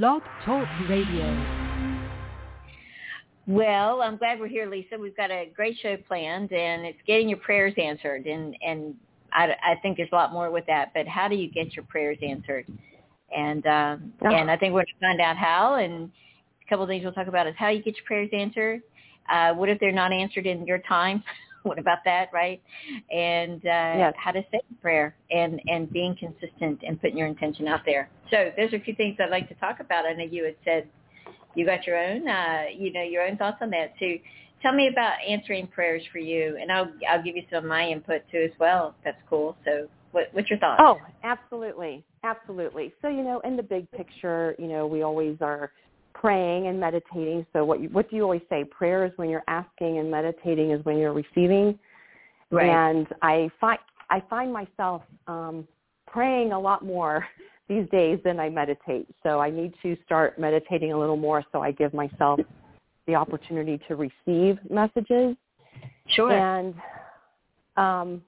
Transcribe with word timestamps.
Blog 0.00 0.22
Talk 0.46 0.66
Radio. 0.88 1.26
Well, 3.46 4.00
I'm 4.00 4.16
glad 4.16 4.40
we're 4.40 4.48
here, 4.48 4.64
Lisa. 4.64 4.96
We've 4.98 5.14
got 5.14 5.30
a 5.30 5.50
great 5.54 5.76
show 5.82 5.98
planned, 6.08 6.50
and 6.50 6.86
it's 6.86 6.98
getting 7.06 7.28
your 7.28 7.36
prayers 7.40 7.74
answered. 7.76 8.26
And 8.26 8.56
and 8.66 8.94
I, 9.34 9.54
I 9.62 9.74
think 9.82 9.98
there's 9.98 10.08
a 10.10 10.14
lot 10.14 10.32
more 10.32 10.50
with 10.50 10.64
that. 10.66 10.92
But 10.94 11.06
how 11.06 11.28
do 11.28 11.34
you 11.34 11.50
get 11.50 11.76
your 11.76 11.84
prayers 11.84 12.16
answered? 12.26 12.64
And 13.36 13.66
um, 13.66 14.14
oh. 14.24 14.34
and 14.34 14.50
I 14.50 14.56
think 14.56 14.72
we're 14.72 14.80
going 14.80 14.86
to 14.86 15.06
find 15.06 15.20
out 15.20 15.36
how. 15.36 15.74
And 15.74 16.10
a 16.64 16.68
couple 16.70 16.84
of 16.84 16.88
things 16.88 17.04
we'll 17.04 17.12
talk 17.12 17.26
about 17.26 17.46
is 17.46 17.54
how 17.58 17.68
you 17.68 17.82
get 17.82 17.96
your 17.96 18.06
prayers 18.06 18.30
answered. 18.32 18.80
Uh, 19.30 19.52
what 19.52 19.68
if 19.68 19.78
they're 19.78 19.92
not 19.92 20.10
answered 20.10 20.46
in 20.46 20.66
your 20.66 20.78
time? 20.88 21.22
what 21.64 21.78
about 21.78 21.98
that, 22.06 22.30
right? 22.32 22.62
And 23.14 23.60
uh, 23.66 23.92
yes. 23.98 24.14
how 24.16 24.30
to 24.30 24.42
say 24.50 24.60
prayer 24.80 25.14
and 25.30 25.60
and 25.66 25.92
being 25.92 26.16
consistent 26.16 26.80
and 26.82 26.98
putting 26.98 27.18
your 27.18 27.26
intention 27.26 27.68
out 27.68 27.80
there. 27.84 28.08
So 28.32 28.50
those 28.56 28.72
are 28.72 28.76
a 28.76 28.80
few 28.80 28.94
things 28.94 29.18
I'd 29.20 29.30
like 29.30 29.48
to 29.50 29.54
talk 29.56 29.80
about. 29.80 30.06
I 30.06 30.14
know 30.14 30.24
you 30.24 30.44
had 30.44 30.56
said 30.64 30.88
you 31.54 31.66
got 31.66 31.86
your 31.86 31.98
own, 31.98 32.26
uh, 32.26 32.64
you 32.74 32.92
know, 32.92 33.02
your 33.02 33.26
own 33.26 33.36
thoughts 33.36 33.58
on 33.60 33.70
that 33.70 33.96
too. 33.98 34.18
Tell 34.62 34.72
me 34.72 34.88
about 34.88 35.14
answering 35.28 35.66
prayers 35.66 36.02
for 36.10 36.18
you, 36.18 36.56
and 36.60 36.72
I'll 36.72 36.90
I'll 37.10 37.22
give 37.22 37.36
you 37.36 37.42
some 37.50 37.64
of 37.64 37.68
my 37.68 37.88
input 37.88 38.22
too 38.32 38.48
as 38.50 38.58
well. 38.58 38.94
That's 39.04 39.20
cool. 39.28 39.56
So 39.64 39.86
what, 40.12 40.28
what's 40.32 40.48
your 40.48 40.58
thoughts? 40.58 40.80
Oh, 40.82 40.98
absolutely, 41.24 42.04
absolutely. 42.24 42.94
So 43.02 43.08
you 43.08 43.22
know, 43.22 43.40
in 43.40 43.56
the 43.56 43.62
big 43.62 43.90
picture, 43.90 44.54
you 44.58 44.66
know, 44.66 44.86
we 44.86 45.02
always 45.02 45.36
are 45.40 45.72
praying 46.14 46.68
and 46.68 46.80
meditating. 46.80 47.44
So 47.52 47.64
what 47.64 47.80
you, 47.80 47.88
what 47.90 48.08
do 48.08 48.16
you 48.16 48.22
always 48.22 48.42
say? 48.48 48.64
Prayer 48.64 49.04
is 49.04 49.12
when 49.16 49.28
you're 49.28 49.44
asking, 49.48 49.98
and 49.98 50.10
meditating 50.10 50.70
is 50.70 50.82
when 50.86 50.96
you're 50.96 51.12
receiving. 51.12 51.78
Right. 52.50 52.70
And 52.70 53.08
I 53.20 53.50
find 53.60 53.80
I 54.08 54.22
find 54.30 54.52
myself 54.52 55.02
um, 55.26 55.66
praying 56.06 56.52
a 56.52 56.58
lot 56.58 56.84
more 56.84 57.26
these 57.68 57.88
days 57.90 58.18
than 58.24 58.40
I 58.40 58.48
meditate. 58.48 59.06
So 59.22 59.40
I 59.40 59.50
need 59.50 59.72
to 59.82 59.96
start 60.04 60.38
meditating 60.38 60.92
a 60.92 60.98
little 60.98 61.16
more 61.16 61.44
so 61.52 61.62
I 61.62 61.72
give 61.72 61.94
myself 61.94 62.40
the 63.06 63.14
opportunity 63.14 63.80
to 63.88 63.96
receive 63.96 64.58
messages. 64.70 65.36
Sure. 66.08 66.30
And 66.30 66.74
um, 67.76 68.22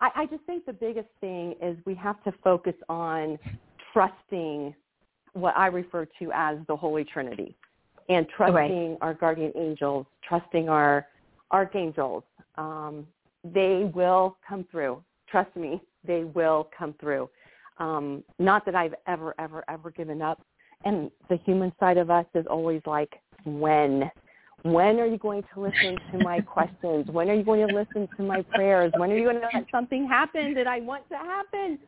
I, 0.00 0.10
I 0.14 0.26
just 0.26 0.42
think 0.44 0.66
the 0.66 0.72
biggest 0.72 1.08
thing 1.20 1.54
is 1.62 1.76
we 1.86 1.94
have 1.94 2.22
to 2.24 2.32
focus 2.44 2.74
on 2.88 3.38
trusting 3.92 4.74
what 5.32 5.56
I 5.56 5.66
refer 5.66 6.06
to 6.18 6.32
as 6.34 6.58
the 6.66 6.76
Holy 6.76 7.04
Trinity 7.04 7.54
and 8.08 8.26
trusting 8.36 8.90
right. 8.90 8.98
our 9.00 9.14
guardian 9.14 9.52
angels, 9.56 10.06
trusting 10.26 10.68
our 10.68 11.06
archangels. 11.50 12.22
Um, 12.56 13.06
they 13.44 13.90
will 13.94 14.36
come 14.46 14.64
through. 14.70 15.02
Trust 15.28 15.54
me, 15.56 15.80
they 16.06 16.24
will 16.24 16.68
come 16.76 16.94
through. 17.00 17.28
Um, 17.78 18.24
not 18.38 18.64
that 18.66 18.74
I've 18.74 18.94
ever, 19.06 19.34
ever, 19.38 19.64
ever 19.68 19.90
given 19.90 20.22
up. 20.22 20.40
And 20.84 21.10
the 21.28 21.36
human 21.44 21.72
side 21.80 21.98
of 21.98 22.10
us 22.10 22.26
is 22.34 22.46
always 22.48 22.82
like, 22.86 23.20
when? 23.44 24.10
When 24.62 24.98
are 24.98 25.06
you 25.06 25.18
going 25.18 25.44
to 25.54 25.60
listen 25.60 25.96
to 26.12 26.18
my 26.18 26.40
questions? 26.40 27.06
When 27.08 27.28
are 27.28 27.34
you 27.34 27.44
going 27.44 27.66
to 27.66 27.74
listen 27.74 28.08
to 28.16 28.22
my 28.22 28.42
prayers? 28.42 28.92
When 28.96 29.10
are 29.10 29.16
you 29.16 29.24
going 29.24 29.40
to 29.40 29.48
let 29.52 29.66
something 29.70 30.08
happen 30.08 30.54
that 30.54 30.66
I 30.66 30.80
want 30.80 31.08
to 31.10 31.16
happen? 31.16 31.78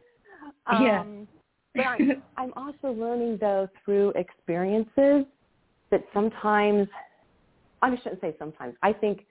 Um, 0.67 0.83
yeah 0.83 1.05
but 1.79 1.87
I'm, 1.87 2.23
I'm 2.37 2.53
also 2.57 2.93
learning 2.93 3.39
though 3.41 3.69
through 3.85 4.13
experiences 4.13 5.25
that 5.91 6.05
sometimes, 6.13 6.89
I 7.81 7.97
shouldn't 8.03 8.21
say 8.21 8.35
sometimes, 8.39 8.75
I 8.83 8.93
think 8.93 9.25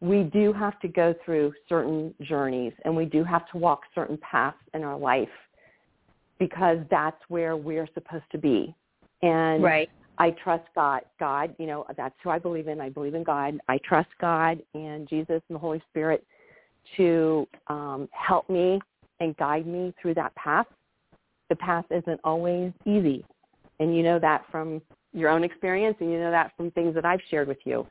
we 0.00 0.24
do 0.24 0.52
have 0.52 0.80
to 0.80 0.88
go 0.88 1.14
through 1.24 1.52
certain 1.68 2.14
journeys 2.22 2.72
and 2.84 2.96
we 2.96 3.04
do 3.04 3.22
have 3.24 3.48
to 3.50 3.58
walk 3.58 3.82
certain 3.94 4.18
paths 4.18 4.56
in 4.74 4.82
our 4.82 4.98
life 4.98 5.28
because 6.44 6.78
that's 6.90 7.20
where 7.28 7.56
we're 7.56 7.88
supposed 7.94 8.24
to 8.32 8.38
be. 8.38 8.74
And 9.22 9.62
right. 9.62 9.90
I 10.18 10.30
trust 10.30 10.64
God. 10.74 11.02
God, 11.18 11.54
you 11.58 11.66
know, 11.66 11.86
that's 11.96 12.14
who 12.22 12.30
I 12.30 12.38
believe 12.38 12.68
in. 12.68 12.80
I 12.80 12.88
believe 12.88 13.14
in 13.14 13.22
God. 13.22 13.58
I 13.68 13.78
trust 13.84 14.08
God 14.20 14.62
and 14.74 15.08
Jesus 15.08 15.40
and 15.48 15.56
the 15.56 15.58
Holy 15.58 15.82
Spirit 15.90 16.24
to 16.96 17.46
um, 17.68 18.08
help 18.12 18.48
me 18.50 18.80
and 19.20 19.36
guide 19.36 19.66
me 19.66 19.94
through 20.00 20.14
that 20.14 20.34
path 20.34 20.66
the 21.52 21.56
path 21.56 21.84
isn't 21.90 22.18
always 22.24 22.72
easy. 22.86 23.22
And 23.78 23.94
you 23.94 24.02
know 24.02 24.18
that 24.18 24.44
from 24.50 24.80
your 25.12 25.28
own 25.28 25.44
experience 25.44 25.98
and 26.00 26.10
you 26.10 26.18
know 26.18 26.30
that 26.30 26.52
from 26.56 26.70
things 26.70 26.94
that 26.94 27.04
I've 27.04 27.20
shared 27.30 27.46
with 27.46 27.58
you. 27.66 27.86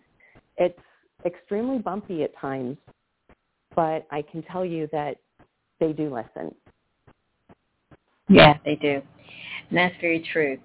It's 0.58 0.80
extremely 1.28 1.78
bumpy 1.78 2.24
at 2.24 2.36
times, 2.40 2.76
but 3.76 4.08
I 4.10 4.24
can 4.24 4.42
tell 4.52 4.66
you 4.66 4.90
that 4.92 5.18
they 5.80 5.94
do 5.94 6.12
listen. 6.12 6.56
Yeah, 8.32 8.58
they 8.66 8.76
do. 8.76 9.02
And 9.70 9.78
that's 9.78 9.96
very 10.02 10.26
true. 10.32 10.58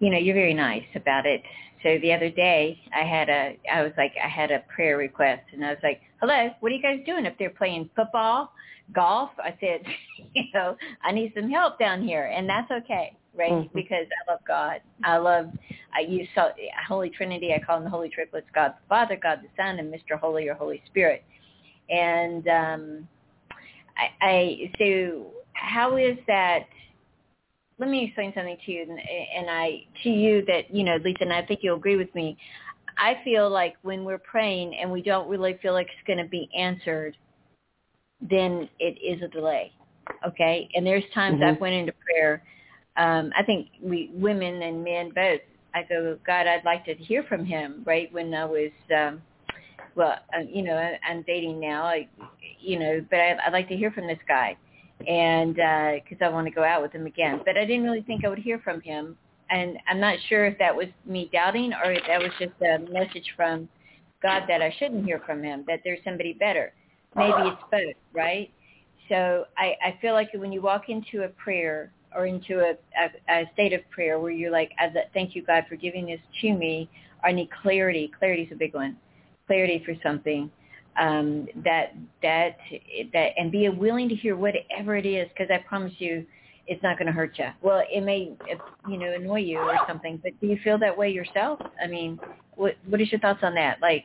You 0.00 0.10
know, 0.10 0.18
you're 0.18 0.34
very 0.34 0.54
nice 0.54 0.84
about 0.94 1.26
it. 1.26 1.42
So 1.82 1.98
the 2.00 2.12
other 2.12 2.30
day 2.30 2.80
I 2.94 3.04
had 3.04 3.28
a 3.28 3.58
I 3.72 3.82
was 3.82 3.92
like 3.96 4.12
I 4.22 4.28
had 4.28 4.50
a 4.50 4.62
prayer 4.74 4.96
request 4.96 5.42
and 5.52 5.64
I 5.64 5.70
was 5.70 5.78
like, 5.82 6.00
Hello, 6.20 6.50
what 6.60 6.70
are 6.70 6.74
you 6.74 6.82
guys 6.82 7.00
doing 7.04 7.26
up 7.26 7.36
there 7.38 7.50
playing 7.50 7.90
football? 7.96 8.52
golf, 8.94 9.30
I 9.38 9.54
said, 9.60 9.82
you 10.34 10.44
know, 10.54 10.76
I 11.02 11.12
need 11.12 11.32
some 11.34 11.50
help 11.50 11.78
down 11.78 12.02
here, 12.02 12.26
and 12.26 12.48
that's 12.48 12.70
okay, 12.70 13.16
right? 13.34 13.52
Mm-hmm. 13.52 13.74
Because 13.76 14.06
I 14.06 14.32
love 14.32 14.40
God. 14.46 14.80
I 15.04 15.16
love. 15.18 15.46
I 15.94 16.00
use 16.00 16.28
so, 16.34 16.48
Holy 16.88 17.10
Trinity. 17.10 17.52
I 17.52 17.64
call 17.64 17.76
them 17.76 17.84
the 17.84 17.90
Holy 17.90 18.08
Triplets: 18.08 18.46
God 18.54 18.74
the 18.80 18.88
Father, 18.88 19.18
God 19.20 19.40
the 19.42 19.62
Son, 19.62 19.78
and 19.78 19.92
Mr. 19.92 20.18
Holy 20.18 20.48
or 20.48 20.54
Holy 20.54 20.82
Spirit. 20.86 21.24
And 21.90 22.46
um, 22.48 23.08
I, 23.96 24.26
I 24.26 24.72
so 24.78 25.26
how 25.54 25.96
is 25.96 26.16
that? 26.26 26.66
Let 27.78 27.88
me 27.88 28.04
explain 28.04 28.32
something 28.34 28.56
to 28.64 28.72
you, 28.72 28.82
and, 28.82 28.98
and 28.98 29.50
I 29.50 29.84
to 30.02 30.08
you 30.08 30.44
that 30.46 30.72
you 30.72 30.84
know, 30.84 30.96
Lisa, 31.04 31.22
and 31.22 31.32
I 31.32 31.42
think 31.42 31.60
you'll 31.62 31.76
agree 31.76 31.96
with 31.96 32.14
me. 32.14 32.36
I 32.98 33.18
feel 33.24 33.48
like 33.48 33.74
when 33.82 34.04
we're 34.04 34.18
praying 34.18 34.76
and 34.80 34.90
we 34.90 35.02
don't 35.02 35.28
really 35.28 35.58
feel 35.62 35.72
like 35.72 35.86
it's 35.86 36.06
going 36.06 36.22
to 36.22 36.28
be 36.28 36.48
answered, 36.56 37.16
then 38.20 38.68
it 38.78 38.98
is 39.02 39.22
a 39.22 39.28
delay. 39.28 39.72
Okay, 40.26 40.68
and 40.74 40.86
there's 40.86 41.04
times 41.14 41.36
mm-hmm. 41.36 41.54
I've 41.54 41.60
went 41.60 41.74
into 41.74 41.92
prayer. 42.04 42.42
Um, 42.96 43.32
I 43.36 43.42
think 43.42 43.68
we 43.82 44.10
women 44.14 44.62
and 44.62 44.84
men 44.84 45.10
both. 45.14 45.40
I 45.74 45.84
go, 45.88 46.18
God, 46.26 46.46
I'd 46.46 46.64
like 46.64 46.84
to 46.84 46.94
hear 46.94 47.22
from 47.24 47.46
Him. 47.46 47.82
Right 47.86 48.12
when 48.12 48.34
I 48.34 48.44
was, 48.44 48.70
um, 48.96 49.22
well, 49.94 50.16
uh, 50.36 50.42
you 50.46 50.62
know, 50.62 50.76
I, 50.76 50.98
I'm 51.08 51.22
dating 51.22 51.60
now. 51.60 51.84
I, 51.84 52.08
you 52.60 52.78
know, 52.78 53.04
but 53.10 53.18
I, 53.18 53.36
I'd 53.46 53.52
like 53.52 53.68
to 53.68 53.76
hear 53.76 53.90
from 53.90 54.06
this 54.06 54.18
guy, 54.28 54.56
and 55.08 55.54
because 55.54 56.18
uh, 56.20 56.26
I 56.26 56.28
want 56.28 56.46
to 56.46 56.52
go 56.52 56.64
out 56.64 56.82
with 56.82 56.92
him 56.92 57.06
again. 57.06 57.40
But 57.44 57.56
I 57.56 57.64
didn't 57.64 57.84
really 57.84 58.02
think 58.02 58.24
I 58.24 58.28
would 58.28 58.38
hear 58.38 58.58
from 58.60 58.80
him, 58.80 59.16
and 59.50 59.78
I'm 59.88 60.00
not 60.00 60.18
sure 60.28 60.46
if 60.46 60.58
that 60.58 60.74
was 60.74 60.88
me 61.06 61.30
doubting 61.32 61.72
or 61.72 61.92
if 61.92 62.02
that 62.06 62.20
was 62.20 62.30
just 62.38 62.52
a 62.62 62.78
message 62.90 63.32
from 63.36 63.68
God 64.22 64.44
that 64.48 64.62
I 64.62 64.74
shouldn't 64.78 65.04
hear 65.04 65.20
from 65.26 65.42
him. 65.42 65.64
That 65.66 65.80
there's 65.84 66.00
somebody 66.04 66.32
better 66.32 66.72
maybe 67.16 67.32
it's 67.38 67.62
both, 67.70 67.94
right? 68.12 68.50
So 69.08 69.46
I, 69.56 69.74
I 69.84 69.98
feel 70.00 70.14
like 70.14 70.30
when 70.34 70.52
you 70.52 70.62
walk 70.62 70.88
into 70.88 71.24
a 71.24 71.28
prayer 71.28 71.92
or 72.14 72.26
into 72.26 72.60
a, 72.60 72.72
a, 73.00 73.42
a 73.42 73.50
state 73.54 73.72
of 73.72 73.80
prayer 73.90 74.18
where 74.18 74.30
you're 74.30 74.50
like, 74.50 74.72
thank 75.12 75.34
you, 75.34 75.42
God, 75.42 75.64
for 75.68 75.76
giving 75.76 76.06
this 76.06 76.20
to 76.40 76.52
me, 76.52 76.88
I 77.24 77.32
need 77.32 77.50
clarity. 77.62 78.10
Clarity 78.18 78.42
is 78.42 78.52
a 78.52 78.56
big 78.56 78.74
one. 78.74 78.96
Clarity 79.46 79.82
for 79.84 79.94
something. 80.02 80.50
Um, 81.00 81.48
that 81.64 81.94
that 82.22 82.58
that 83.14 83.28
and 83.38 83.50
be 83.50 83.66
willing 83.70 84.10
to 84.10 84.14
hear 84.14 84.36
whatever 84.36 84.94
it 84.94 85.06
is 85.06 85.26
because 85.28 85.48
I 85.50 85.66
promise 85.66 85.94
you 85.98 86.26
it's 86.66 86.82
not 86.82 86.98
going 86.98 87.06
to 87.06 87.12
hurt 87.12 87.38
you. 87.38 87.46
Well, 87.62 87.82
it 87.90 88.02
may 88.02 88.32
you 88.88 88.98
know 88.98 89.12
annoy 89.14 89.40
you 89.40 89.58
or 89.58 89.76
something, 89.88 90.20
but 90.22 90.32
do 90.40 90.46
you 90.46 90.58
feel 90.62 90.78
that 90.78 90.96
way 90.96 91.10
yourself? 91.10 91.60
I 91.82 91.86
mean, 91.86 92.20
what 92.56 92.76
what 92.88 93.00
is 93.00 93.10
your 93.10 93.20
thoughts 93.20 93.40
on 93.42 93.54
that? 93.54 93.78
Like 93.80 94.04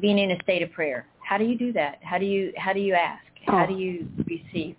being 0.00 0.18
in 0.18 0.30
a 0.32 0.42
state 0.42 0.62
of 0.62 0.72
prayer. 0.72 1.06
How 1.20 1.38
do 1.38 1.44
you 1.44 1.56
do 1.56 1.72
that? 1.74 1.98
How 2.02 2.18
do 2.18 2.24
you 2.24 2.52
how 2.56 2.72
do 2.72 2.80
you 2.80 2.94
ask? 2.94 3.22
How 3.46 3.66
do 3.66 3.74
you 3.74 4.08
receive? 4.26 4.76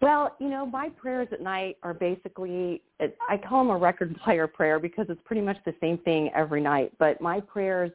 Well, 0.00 0.36
you 0.38 0.50
know, 0.50 0.66
my 0.66 0.90
prayers 0.90 1.28
at 1.32 1.40
night 1.40 1.78
are 1.82 1.94
basically 1.94 2.82
I 3.28 3.38
call 3.38 3.64
them 3.64 3.70
a 3.74 3.78
record 3.78 4.14
player 4.22 4.46
prayer 4.46 4.78
because 4.78 5.06
it's 5.08 5.20
pretty 5.24 5.42
much 5.42 5.56
the 5.64 5.74
same 5.80 5.98
thing 5.98 6.30
every 6.34 6.60
night. 6.60 6.92
But 6.98 7.20
my 7.20 7.40
prayers 7.40 7.90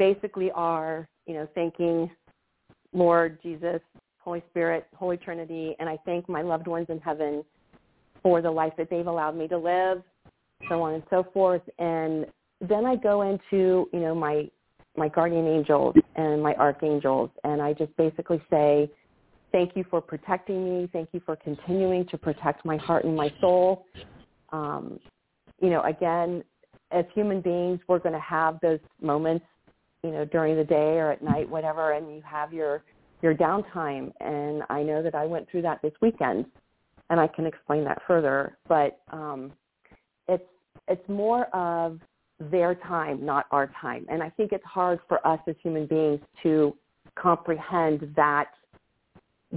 basically 0.00 0.50
are, 0.52 1.06
you 1.26 1.34
know, 1.34 1.46
thanking 1.54 2.10
Lord 2.94 3.38
Jesus, 3.42 3.82
Holy 4.18 4.42
Spirit, 4.48 4.86
Holy 4.96 5.18
Trinity, 5.18 5.76
and 5.78 5.90
I 5.90 5.98
thank 6.06 6.26
my 6.26 6.40
loved 6.40 6.66
ones 6.66 6.86
in 6.88 6.98
heaven 6.98 7.44
for 8.22 8.40
the 8.40 8.50
life 8.50 8.72
that 8.78 8.88
they've 8.88 9.06
allowed 9.06 9.36
me 9.36 9.46
to 9.48 9.58
live, 9.58 10.02
so 10.70 10.80
on 10.80 10.94
and 10.94 11.02
so 11.10 11.26
forth. 11.34 11.60
And 11.78 12.24
then 12.62 12.86
I 12.86 12.96
go 12.96 13.22
into, 13.22 13.88
you 13.92 14.00
know, 14.00 14.14
my 14.14 14.50
my 14.96 15.08
guardian 15.08 15.46
angels 15.46 15.94
and 16.16 16.42
my 16.42 16.54
archangels, 16.54 17.30
and 17.44 17.62
I 17.62 17.74
just 17.74 17.94
basically 17.96 18.42
say, 18.50 18.90
thank 19.52 19.76
you 19.76 19.84
for 19.88 20.00
protecting 20.00 20.64
me. 20.64 20.88
Thank 20.92 21.10
you 21.12 21.20
for 21.24 21.36
continuing 21.36 22.06
to 22.08 22.18
protect 22.18 22.64
my 22.64 22.76
heart 22.78 23.04
and 23.04 23.14
my 23.14 23.32
soul. 23.40 23.86
Um, 24.50 24.98
you 25.60 25.70
know, 25.70 25.82
again, 25.82 26.42
as 26.90 27.04
human 27.14 27.40
beings, 27.40 27.78
we're 27.86 28.00
going 28.00 28.14
to 28.14 28.20
have 28.20 28.58
those 28.60 28.80
moments, 29.00 29.44
you 30.02 30.10
know, 30.10 30.24
during 30.24 30.56
the 30.56 30.64
day 30.64 30.98
or 30.98 31.10
at 31.12 31.22
night, 31.22 31.48
whatever, 31.48 31.92
and 31.92 32.14
you 32.14 32.22
have 32.24 32.52
your 32.52 32.82
your 33.22 33.34
downtime. 33.34 34.12
And 34.20 34.62
I 34.70 34.82
know 34.82 35.02
that 35.02 35.14
I 35.14 35.26
went 35.26 35.48
through 35.50 35.62
that 35.62 35.82
this 35.82 35.92
weekend. 36.00 36.46
and 37.10 37.18
I 37.20 37.26
can 37.26 37.44
explain 37.44 37.84
that 37.84 38.00
further. 38.06 38.56
But 38.68 39.00
um, 39.12 39.52
it's 40.28 40.46
it's 40.88 41.06
more 41.08 41.44
of 41.54 42.00
their 42.38 42.74
time, 42.74 43.24
not 43.26 43.46
our 43.50 43.70
time. 43.80 44.06
And 44.08 44.22
I 44.22 44.30
think 44.30 44.52
it's 44.52 44.64
hard 44.64 45.00
for 45.08 45.24
us 45.26 45.40
as 45.46 45.56
human 45.62 45.86
beings 45.86 46.20
to 46.42 46.74
comprehend 47.16 48.12
that 48.16 48.48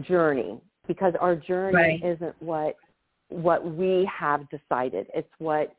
journey 0.02 0.60
because 0.88 1.14
our 1.22 1.36
journey 1.36 1.76
Right. 1.76 2.04
isn't 2.04 2.36
what 2.42 2.76
what 3.30 3.66
we 3.66 4.10
have 4.20 4.42
decided. 4.50 5.08
It's 5.16 5.32
what 5.40 5.74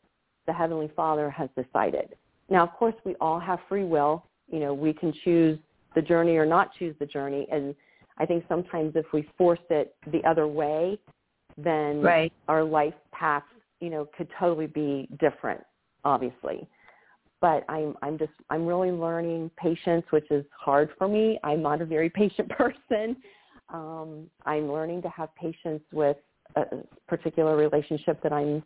the 0.46 0.52
Heavenly 0.52 0.90
Father 0.96 1.30
has 1.30 1.48
decided. 1.56 2.16
Now, 2.48 2.62
of 2.64 2.72
course, 2.72 2.94
we 3.04 3.14
all 3.20 3.38
have 3.38 3.58
free 3.68 3.84
will. 3.84 4.24
You 4.50 4.60
know, 4.60 4.74
we 4.74 4.92
can 4.92 5.12
choose 5.24 5.58
the 5.94 6.02
journey 6.02 6.36
or 6.36 6.46
not 6.46 6.70
choose 6.78 6.94
the 6.98 7.06
journey. 7.06 7.46
And 7.50 7.74
I 8.18 8.26
think 8.26 8.44
sometimes 8.48 8.92
if 8.96 9.06
we 9.12 9.28
force 9.36 9.60
it 9.70 9.96
the 10.12 10.24
other 10.24 10.46
way, 10.46 10.98
then 11.56 12.00
Right. 12.02 12.32
our 12.48 12.64
life 12.64 12.94
path, 13.12 13.44
you 13.80 13.90
know, 13.90 14.08
could 14.16 14.28
totally 14.38 14.66
be 14.66 15.08
different, 15.18 15.62
obviously. 16.04 16.68
But 17.40 17.64
I'm 17.68 17.96
I'm 18.02 18.18
just 18.18 18.32
I'm 18.50 18.66
really 18.66 18.90
learning 18.90 19.50
patience, 19.56 20.04
which 20.10 20.30
is 20.30 20.44
hard 20.58 20.90
for 20.96 21.08
me. 21.08 21.38
I'm 21.44 21.62
not 21.62 21.82
a 21.82 21.84
very 21.84 22.10
patient 22.22 22.48
person. 22.50 23.16
Um, 23.68 24.30
I'm 24.46 24.70
learning 24.70 25.02
to 25.02 25.08
have 25.10 25.34
patience 25.34 25.82
with 25.92 26.16
a 26.56 26.64
particular 27.08 27.56
relationship 27.56 28.22
that 28.22 28.32
I'm 28.32 28.62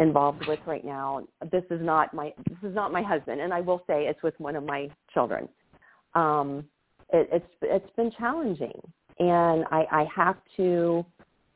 involved 0.00 0.46
with 0.48 0.58
right 0.66 0.84
now. 0.84 1.26
This 1.52 1.64
is 1.70 1.80
not 1.80 2.12
my 2.12 2.32
this 2.48 2.58
is 2.62 2.74
not 2.74 2.92
my 2.92 3.02
husband, 3.02 3.40
and 3.40 3.52
I 3.52 3.60
will 3.60 3.82
say 3.86 4.06
it's 4.06 4.22
with 4.22 4.34
one 4.38 4.56
of 4.56 4.64
my 4.64 4.88
children. 5.14 5.48
Um, 6.14 6.64
it, 7.12 7.28
it's 7.32 7.54
it's 7.62 7.96
been 7.96 8.10
challenging, 8.18 8.80
and 9.18 9.64
I, 9.70 9.86
I 9.92 10.06
have 10.14 10.36
to 10.56 11.04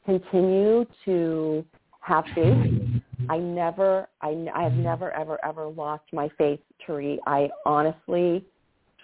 continue 0.04 0.84
to 1.04 1.64
have 2.00 2.24
faith. 2.34 3.02
I 3.30 3.38
never, 3.38 4.06
I, 4.20 4.46
I 4.54 4.62
have 4.62 4.74
never, 4.74 5.10
ever, 5.12 5.42
ever 5.42 5.66
lost 5.68 6.04
my 6.12 6.28
faith, 6.36 6.60
Tari. 6.86 7.18
I 7.26 7.48
honestly 7.64 8.44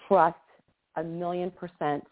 trust 0.07 0.37
a 0.95 1.03
million 1.03 1.49
percent 1.51 2.03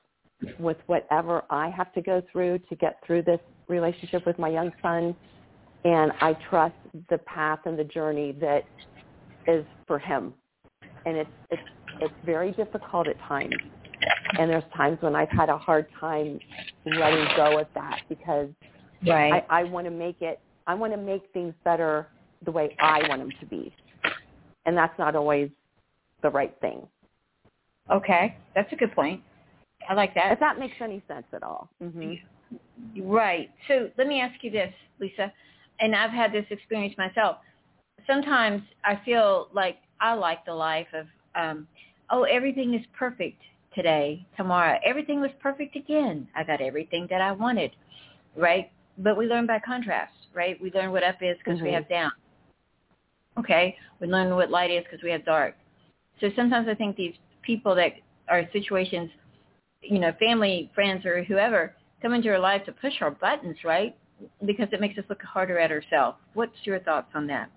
with 0.58 0.78
whatever 0.88 1.44
I 1.52 1.70
have 1.70 1.94
to 1.94 2.02
go 2.02 2.24
through 2.32 2.60
to 2.70 2.76
get 2.76 2.98
through 3.06 3.24
this 3.24 3.40
relationship 3.68 4.26
with 4.26 4.40
my 4.40 4.50
young 4.50 4.72
son. 4.82 5.16
And 5.86 6.12
I 6.22 6.36
trust 6.50 6.76
the 7.10 7.18
path 7.20 7.60
and 7.66 7.78
the 7.80 7.84
journey 7.86 8.34
that 8.42 8.64
is 9.48 9.66
for 9.88 9.98
him. 9.98 10.34
And 11.06 11.18
it's, 11.18 11.30
it's, 11.50 11.62
it's 12.02 12.14
very 12.26 12.52
difficult 12.52 13.08
at 13.08 13.16
times. 13.28 13.56
And 14.38 14.50
there's 14.50 14.64
times 14.76 14.98
when 15.02 15.16
I've 15.16 15.30
had 15.30 15.50
a 15.50 15.58
hard 15.58 15.88
time 16.00 16.40
letting 16.86 17.28
go 17.36 17.60
of 17.60 17.68
that 17.76 18.02
because 18.10 18.50
Right. 19.06 19.46
I, 19.50 19.62
I 19.62 19.64
want 19.64 19.86
to 19.86 19.92
make 19.92 20.22
it. 20.22 20.40
I 20.68 20.74
want 20.74 20.94
to 20.94 20.98
make 20.98 21.24
things 21.34 21.54
better 21.64 22.08
the 22.46 22.52
way 22.52 22.76
I 22.80 23.02
want 23.08 23.22
them 23.22 23.34
to 23.40 23.46
be, 23.46 23.74
and 24.66 24.78
that's 24.78 24.98
not 25.00 25.16
always 25.16 25.50
the 26.22 26.30
right 26.30 26.54
thing. 26.62 26.86
okay. 27.92 28.36
That's 28.56 28.72
a 28.74 28.76
good 28.76 28.94
point. 28.94 29.22
I 29.90 29.94
like 29.94 30.14
that. 30.16 30.34
If 30.34 30.40
that 30.42 30.60
makes 30.60 30.76
any 30.82 31.02
sense 31.08 31.26
at 31.34 31.44
all. 31.44 31.70
hmm 31.82 32.14
Right. 33.02 33.50
So 33.68 33.90
let 33.98 34.08
me 34.08 34.20
ask 34.20 34.44
you 34.44 34.52
this, 34.52 34.74
Lisa, 35.00 35.32
and 35.80 35.96
I've 35.96 36.12
had 36.12 36.32
this 36.32 36.46
experience 36.50 36.96
myself. 36.98 37.38
Sometimes 38.08 38.62
I 38.84 39.00
feel 39.06 39.50
like 39.54 39.78
I 40.02 40.14
like 40.14 40.46
the 40.46 40.54
life 40.54 40.88
of, 40.94 41.08
um, 41.36 41.68
oh, 42.10 42.24
everything 42.24 42.74
is 42.74 42.86
perfect 42.98 43.42
today, 43.76 44.26
tomorrow. 44.38 44.80
Everything 44.86 45.22
was 45.22 45.32
perfect 45.42 45.76
again. 45.76 46.28
I 46.36 46.44
got 46.44 46.62
everything 46.62 47.08
that 47.10 47.22
I 47.22 47.32
wanted, 47.32 47.72
right? 48.36 48.72
But 48.98 49.18
we 49.18 49.26
learn 49.28 49.46
by 49.46 49.60
contrast, 49.60 50.14
right? 50.34 50.60
We 50.62 50.72
learn 50.72 50.92
what 50.92 51.04
up 51.04 51.22
is 51.22 51.38
because 51.38 51.62
we 51.62 51.70
Mhm. 51.70 51.74
have 51.74 51.90
down. 51.90 52.12
Okay. 53.38 53.78
We 54.00 54.08
learn 54.08 54.36
what 54.36 54.50
light 54.50 54.72
is 54.72 54.84
because 54.84 55.04
we 55.04 55.12
have 55.12 55.26
dark. 55.26 55.56
So 56.20 56.30
sometimes 56.36 56.68
I 56.68 56.76
think 56.76 56.96
these 56.96 57.16
people 57.42 57.76
that 57.76 57.94
are 58.28 58.50
situations, 58.52 59.12
you 59.82 60.00
know, 60.00 60.12
family, 60.20 60.70
friends, 60.76 61.06
or 61.06 61.24
whoever, 61.24 61.76
come 62.02 62.14
into 62.14 62.30
our 62.30 62.40
life 62.40 62.66
to 62.66 62.72
push 62.72 63.02
our 63.02 63.12
buttons, 63.12 63.58
right? 63.64 63.96
Because 64.46 64.68
it 64.72 64.82
makes 64.82 64.98
us 64.98 65.06
look 65.10 65.22
harder 65.22 65.60
at 65.60 65.72
ourselves. 65.72 66.18
What's 66.34 66.56
your 66.64 66.80
thoughts 66.80 67.10
on 67.14 67.28
that? 67.28 67.50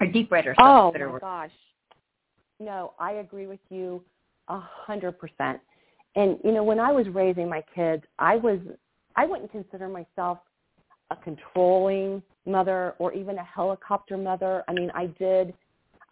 Or 0.00 0.06
deeper 0.06 0.36
at 0.36 0.46
ourselves. 0.46 0.96
Oh 0.96 0.98
my 0.98 1.06
word. 1.06 1.20
gosh. 1.20 1.50
No, 2.58 2.92
I 2.98 3.12
agree 3.12 3.46
with 3.46 3.60
you 3.70 4.02
a 4.48 4.60
hundred 4.60 5.18
percent. 5.18 5.60
And 6.16 6.38
you 6.44 6.52
know, 6.52 6.64
when 6.64 6.80
I 6.80 6.92
was 6.92 7.08
raising 7.08 7.48
my 7.48 7.62
kids, 7.74 8.02
I 8.18 8.36
was 8.36 8.58
I 9.16 9.26
wouldn't 9.26 9.50
consider 9.50 9.88
myself 9.88 10.38
a 11.10 11.16
controlling 11.16 12.22
mother 12.46 12.94
or 12.98 13.12
even 13.12 13.38
a 13.38 13.44
helicopter 13.44 14.16
mother. 14.16 14.64
I 14.68 14.72
mean, 14.72 14.90
I 14.94 15.06
did 15.06 15.54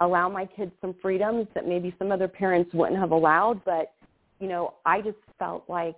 allow 0.01 0.29
my 0.29 0.45
kids 0.45 0.73
some 0.81 0.95
freedoms 1.01 1.47
that 1.55 1.67
maybe 1.67 1.95
some 1.99 2.13
other 2.13 2.29
parents 2.29 2.73
wouldn't 2.73 2.99
have 2.99 3.11
allowed, 3.11 3.65
but 3.65 3.93
you 4.41 4.49
know, 4.49 4.75
I 4.87 5.01
just 5.01 5.17
felt 5.39 5.65
like 5.69 5.97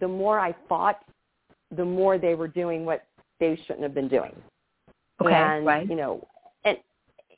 the 0.00 0.06
more 0.06 0.38
I 0.38 0.54
fought, 0.68 1.00
the 1.74 1.84
more 1.84 2.18
they 2.18 2.34
were 2.34 2.48
doing 2.48 2.84
what 2.84 3.06
they 3.40 3.58
shouldn't 3.66 3.82
have 3.82 3.94
been 3.94 4.08
doing. 4.08 4.34
Okay, 5.20 5.32
and 5.32 5.66
right. 5.66 5.88
you 5.88 5.96
know 5.96 6.26
and 6.64 6.76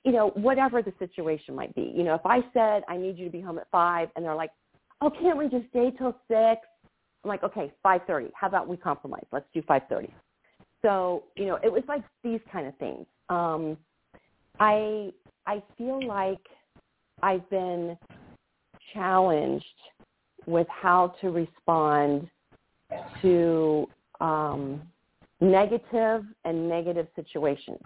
you 0.05 0.13
know 0.13 0.29
whatever 0.35 0.83
the 0.83 0.93
situation 0.99 1.55
might 1.55 1.75
be. 1.75 1.93
You 1.95 2.03
know 2.05 2.15
if 2.15 2.27
i 2.27 2.41
said 2.53 2.83
i 2.89 2.97
need 2.97 3.17
you 3.19 3.25
to 3.25 3.31
be 3.31 3.41
home 3.41 3.59
at 3.59 3.69
five 3.71 4.09
and 4.17 4.25
they're 4.25 4.35
like 4.35 4.51
oh 5.01 5.11
can't 5.11 5.39
we 5.39 5.49
just 5.49 5.69
stay 5.71 5.93
till 5.97 6.17
six? 6.29 6.61
I'm 7.25 7.29
like 7.29 7.43
okay 7.45 7.73
five 7.83 8.03
thirty. 8.07 8.31
How 8.35 8.49
about 8.49 8.69
we 8.69 8.77
compromise? 8.77 9.25
Let's 9.33 9.47
do 9.55 9.63
five 9.63 9.83
thirty. 9.89 10.13
So 10.83 11.25
you 11.37 11.47
know 11.47 11.59
it 11.63 11.73
was 11.73 11.83
like 11.89 12.03
these 12.25 12.41
kind 12.53 12.67
of 12.67 12.77
things. 12.79 13.07
Um 13.29 13.77
i 14.61 15.13
i 15.47 15.63
feel 15.77 16.05
like 16.05 16.41
i've 17.23 17.49
been 17.51 17.97
challenged 18.93 19.65
with 20.47 20.67
how 20.69 21.15
to 21.21 21.31
respond 21.31 22.29
to 23.21 23.87
um 24.21 24.83
negative 25.41 26.25
and 26.45 26.69
negative 26.69 27.07
situations 27.15 27.79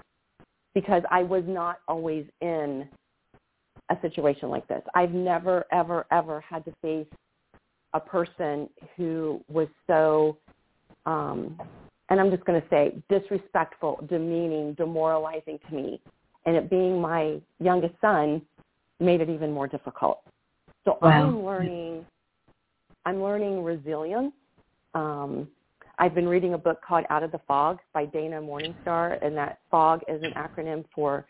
because 0.74 1.02
I 1.10 1.22
was 1.22 1.44
not 1.46 1.80
always 1.86 2.24
in 2.40 2.88
a 3.90 3.96
situation 4.00 4.48
like 4.48 4.66
this. 4.68 4.82
I've 4.94 5.12
never, 5.12 5.66
ever, 5.70 6.06
ever 6.10 6.40
had 6.40 6.64
to 6.64 6.72
face 6.80 7.06
a 7.92 8.00
person 8.00 8.68
who 8.96 9.44
was 9.50 9.68
so, 9.86 10.38
um, 11.04 11.60
and 12.08 12.18
I'm 12.18 12.30
just 12.30 12.44
going 12.44 12.60
to 12.60 12.66
say, 12.68 12.94
disrespectful, 13.10 14.06
demeaning, 14.08 14.74
demoralizing 14.74 15.58
to 15.68 15.74
me. 15.74 16.00
And 16.46 16.56
it 16.56 16.70
being 16.70 17.00
my 17.00 17.38
youngest 17.60 17.94
son 18.00 18.42
made 18.98 19.20
it 19.20 19.28
even 19.28 19.52
more 19.52 19.68
difficult. 19.68 20.22
So 20.84 20.98
Wow. 21.02 21.08
I'm 21.10 21.44
learning, 21.44 22.06
I'm 23.04 23.22
learning 23.22 23.62
resilience. 23.62 24.32
Um, 24.94 25.48
I've 25.98 26.14
been 26.14 26.28
reading 26.28 26.54
a 26.54 26.58
book 26.58 26.80
called 26.86 27.04
Out 27.10 27.22
of 27.22 27.32
the 27.32 27.40
Fog 27.46 27.78
by 27.92 28.06
Dana 28.06 28.40
Morningstar, 28.40 29.24
and 29.24 29.36
that 29.36 29.60
fog 29.70 30.00
is 30.08 30.22
an 30.22 30.32
acronym 30.32 30.84
for 30.94 31.26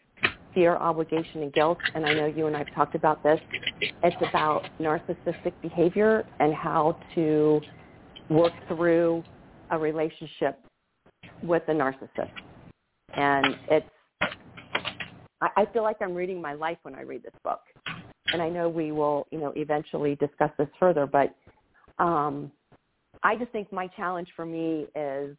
fear, 0.55 0.77
obligation, 0.77 1.43
and 1.43 1.53
guilt. 1.53 1.79
And 1.95 2.07
I 2.07 2.15
know 2.15 2.27
you 2.27 2.47
and 2.47 2.57
I've 2.57 2.73
talked 2.75 2.95
about 2.95 3.23
this. 3.23 3.41
It's 3.81 4.17
about 4.29 4.65
narcissistic 4.81 5.53
behavior 5.63 6.25
and 6.41 6.55
how 6.55 6.99
to 7.15 7.61
work 8.29 8.53
through 8.69 9.25
a 9.71 9.79
relationship 9.79 10.61
with 11.43 11.63
a 11.69 11.73
narcissist. 11.73 12.31
And 13.15 13.57
it's, 13.71 13.87
I, 15.41 15.49
I 15.57 15.67
feel 15.73 15.83
like 15.83 15.97
I'm 16.01 16.15
reading 16.15 16.41
my 16.41 16.55
life 16.55 16.79
when 16.83 16.95
I 16.95 17.03
read 17.03 17.23
this 17.23 17.35
book. 17.43 17.61
And 18.33 18.41
I 18.41 18.49
know 18.49 18.69
we 18.69 18.93
will, 18.93 19.27
you 19.31 19.39
know, 19.39 19.53
eventually 19.57 20.15
discuss 20.17 20.51
this 20.57 20.69
further, 20.79 21.07
but 21.07 21.35
um, 21.99 22.51
I 23.23 23.37
just 23.37 23.53
think 23.53 23.73
my 23.73 23.87
challenge 23.89 24.29
for 24.35 24.45
me 24.45 24.87
is 24.97 25.37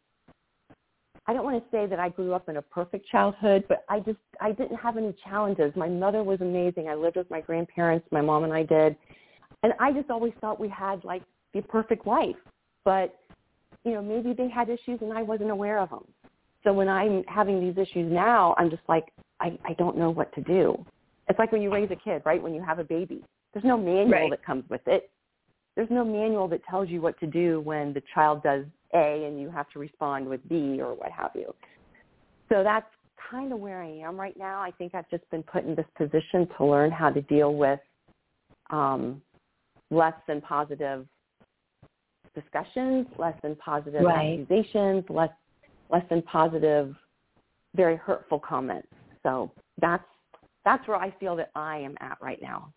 I 1.26 1.32
don't 1.32 1.44
want 1.44 1.62
to 1.62 1.70
say 1.70 1.86
that 1.86 1.98
I 1.98 2.10
grew 2.10 2.34
up 2.34 2.48
in 2.48 2.58
a 2.58 2.62
perfect 2.62 3.06
childhood, 3.08 3.64
but 3.68 3.84
I 3.88 4.00
just 4.00 4.18
I 4.40 4.52
didn't 4.52 4.76
have 4.76 4.96
any 4.96 5.14
challenges. 5.24 5.72
My 5.74 5.88
mother 5.88 6.22
was 6.22 6.40
amazing. 6.40 6.88
I 6.88 6.94
lived 6.94 7.16
with 7.16 7.30
my 7.30 7.40
grandparents, 7.40 8.06
my 8.10 8.20
mom 8.20 8.44
and 8.44 8.52
I 8.52 8.62
did. 8.62 8.96
And 9.62 9.72
I 9.80 9.92
just 9.92 10.10
always 10.10 10.32
thought 10.40 10.60
we 10.60 10.68
had 10.68 11.02
like 11.04 11.22
the 11.54 11.62
perfect 11.62 12.06
life. 12.06 12.36
But 12.84 13.18
you 13.84 13.92
know, 13.92 14.02
maybe 14.02 14.32
they 14.32 14.48
had 14.48 14.68
issues 14.68 14.98
and 15.00 15.12
I 15.12 15.22
wasn't 15.22 15.50
aware 15.50 15.78
of 15.78 15.90
them. 15.90 16.04
So 16.62 16.72
when 16.72 16.88
I'm 16.88 17.22
having 17.26 17.60
these 17.60 17.76
issues 17.76 18.10
now, 18.10 18.54
I'm 18.58 18.70
just 18.70 18.82
like 18.88 19.06
I 19.40 19.58
I 19.64 19.72
don't 19.74 19.96
know 19.96 20.10
what 20.10 20.34
to 20.34 20.42
do. 20.42 20.84
It's 21.28 21.38
like 21.38 21.52
when 21.52 21.62
you 21.62 21.72
raise 21.72 21.90
a 21.90 21.96
kid, 21.96 22.22
right? 22.26 22.42
When 22.42 22.54
you 22.54 22.62
have 22.62 22.78
a 22.78 22.84
baby. 22.84 23.24
There's 23.54 23.64
no 23.64 23.78
manual 23.78 24.10
Right. 24.10 24.30
that 24.30 24.44
comes 24.44 24.68
with 24.68 24.86
it 24.86 25.10
there's 25.76 25.90
no 25.90 26.04
manual 26.04 26.48
that 26.48 26.64
tells 26.64 26.88
you 26.88 27.00
what 27.00 27.18
to 27.20 27.26
do 27.26 27.60
when 27.60 27.92
the 27.92 28.02
child 28.14 28.42
does 28.42 28.64
A 28.94 29.24
and 29.26 29.40
you 29.40 29.50
have 29.50 29.68
to 29.70 29.78
respond 29.78 30.26
with 30.26 30.46
B 30.48 30.80
or 30.80 30.94
what 30.94 31.10
have 31.10 31.32
you. 31.34 31.54
So 32.48 32.62
that's 32.62 32.86
kind 33.30 33.52
of 33.52 33.58
where 33.58 33.82
I 33.82 33.88
am 33.88 34.18
right 34.18 34.36
now. 34.36 34.60
I 34.60 34.70
think 34.70 34.94
I've 34.94 35.08
just 35.10 35.28
been 35.30 35.42
put 35.42 35.64
in 35.64 35.74
this 35.74 35.86
position 35.96 36.48
to 36.56 36.64
learn 36.64 36.90
how 36.90 37.10
to 37.10 37.22
deal 37.22 37.54
with 37.54 37.80
um, 38.70 39.20
less 39.90 40.14
than 40.28 40.40
positive 40.40 41.06
discussions, 42.34 43.06
less 43.18 43.34
than 43.42 43.56
positive 43.56 44.02
Right. 44.02 44.40
accusations, 44.40 45.04
less 45.08 45.30
less 45.90 46.04
than 46.08 46.22
positive, 46.22 46.96
very 47.74 47.96
hurtful 47.96 48.38
comments. 48.38 48.88
So 49.22 49.52
that's 49.80 50.04
that's 50.64 50.86
where 50.88 50.96
I 50.96 51.10
feel 51.20 51.36
that 51.36 51.50
I 51.54 51.78
am 51.78 51.96
at 52.00 52.18
right 52.20 52.40
now. 52.40 52.72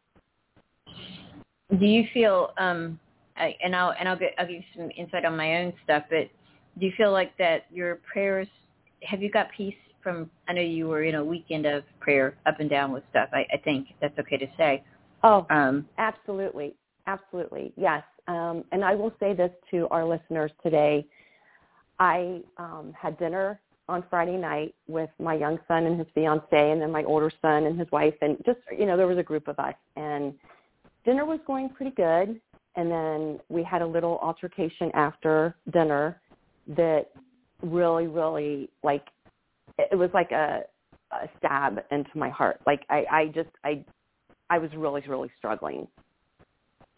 Do 1.71 1.85
you 1.85 2.05
feel 2.13 2.53
um 2.57 2.99
I, 3.35 3.55
and 3.63 3.75
I'll 3.75 3.93
and 3.99 4.07
I'll 4.07 4.17
get 4.17 4.33
I'll 4.37 4.47
give 4.47 4.57
you 4.57 4.63
some 4.75 4.89
insight 4.97 5.25
on 5.25 5.35
my 5.35 5.57
own 5.57 5.73
stuff, 5.83 6.03
but 6.09 6.29
do 6.79 6.85
you 6.85 6.91
feel 6.97 7.11
like 7.11 7.37
that 7.37 7.65
your 7.71 7.99
prayers 8.11 8.47
have 9.03 9.21
you 9.21 9.29
got 9.29 9.47
peace 9.55 9.75
from 10.07 10.29
I 10.47 10.53
know 10.53 10.61
you 10.61 10.87
were 10.87 11.03
in 11.03 11.15
a 11.15 11.23
weekend 11.23 11.65
of 11.65 11.83
prayer 11.99 12.37
up 12.45 12.61
and 12.61 12.69
down 12.69 12.93
with 12.93 13.03
stuff. 13.09 13.27
I, 13.33 13.45
I 13.53 13.57
think 13.57 13.89
that's 13.99 14.17
okay 14.19 14.37
to 14.37 14.47
say. 14.57 14.83
Oh, 15.23 15.45
um, 15.49 15.85
absolutely, 15.97 16.75
absolutely, 17.07 17.73
yes. 17.75 18.03
Um, 18.29 18.63
and 18.71 18.85
I 18.85 18.95
will 18.95 19.11
say 19.19 19.33
this 19.33 19.51
to 19.71 19.87
our 19.89 20.05
listeners 20.05 20.51
today. 20.63 21.05
I 21.99 22.41
um, 22.57 22.93
had 22.97 23.17
dinner 23.19 23.59
on 23.89 24.03
Friday 24.09 24.37
night 24.37 24.75
with 24.87 25.09
my 25.19 25.33
young 25.33 25.59
son 25.67 25.85
and 25.85 25.97
his 25.97 26.07
fiance, 26.13 26.71
and 26.71 26.81
then 26.81 26.91
my 26.91 27.03
older 27.03 27.31
son 27.41 27.65
and 27.65 27.77
his 27.77 27.91
wife, 27.91 28.13
and 28.21 28.37
just 28.45 28.59
you 28.77 28.85
know 28.85 28.95
there 28.95 29.07
was 29.07 29.17
a 29.17 29.23
group 29.23 29.47
of 29.49 29.59
us, 29.59 29.75
and 29.97 30.33
dinner 31.07 31.25
was 31.25 31.39
going 31.47 31.69
pretty 31.69 31.95
good. 31.95 32.39
And 32.75 32.91
then 32.91 33.39
we 33.49 33.63
had 33.63 33.81
a 33.81 33.87
little 33.87 34.19
altercation 34.21 34.91
after 34.93 35.55
dinner 35.73 36.21
that 36.67 37.05
really, 37.63 38.05
really 38.05 38.69
like 38.83 39.07
it 39.79 39.97
was 39.97 40.11
like 40.13 40.31
a, 40.31 40.61
a 41.11 41.27
stab 41.37 41.79
into 41.89 42.11
my 42.13 42.29
heart. 42.29 42.59
Like 42.67 42.81
I, 42.89 43.05
I 43.11 43.25
just 43.33 43.49
I 43.63 43.83
I 44.51 44.59
was 44.59 44.69
really, 44.75 45.01
really 45.07 45.31
struggling. 45.37 45.87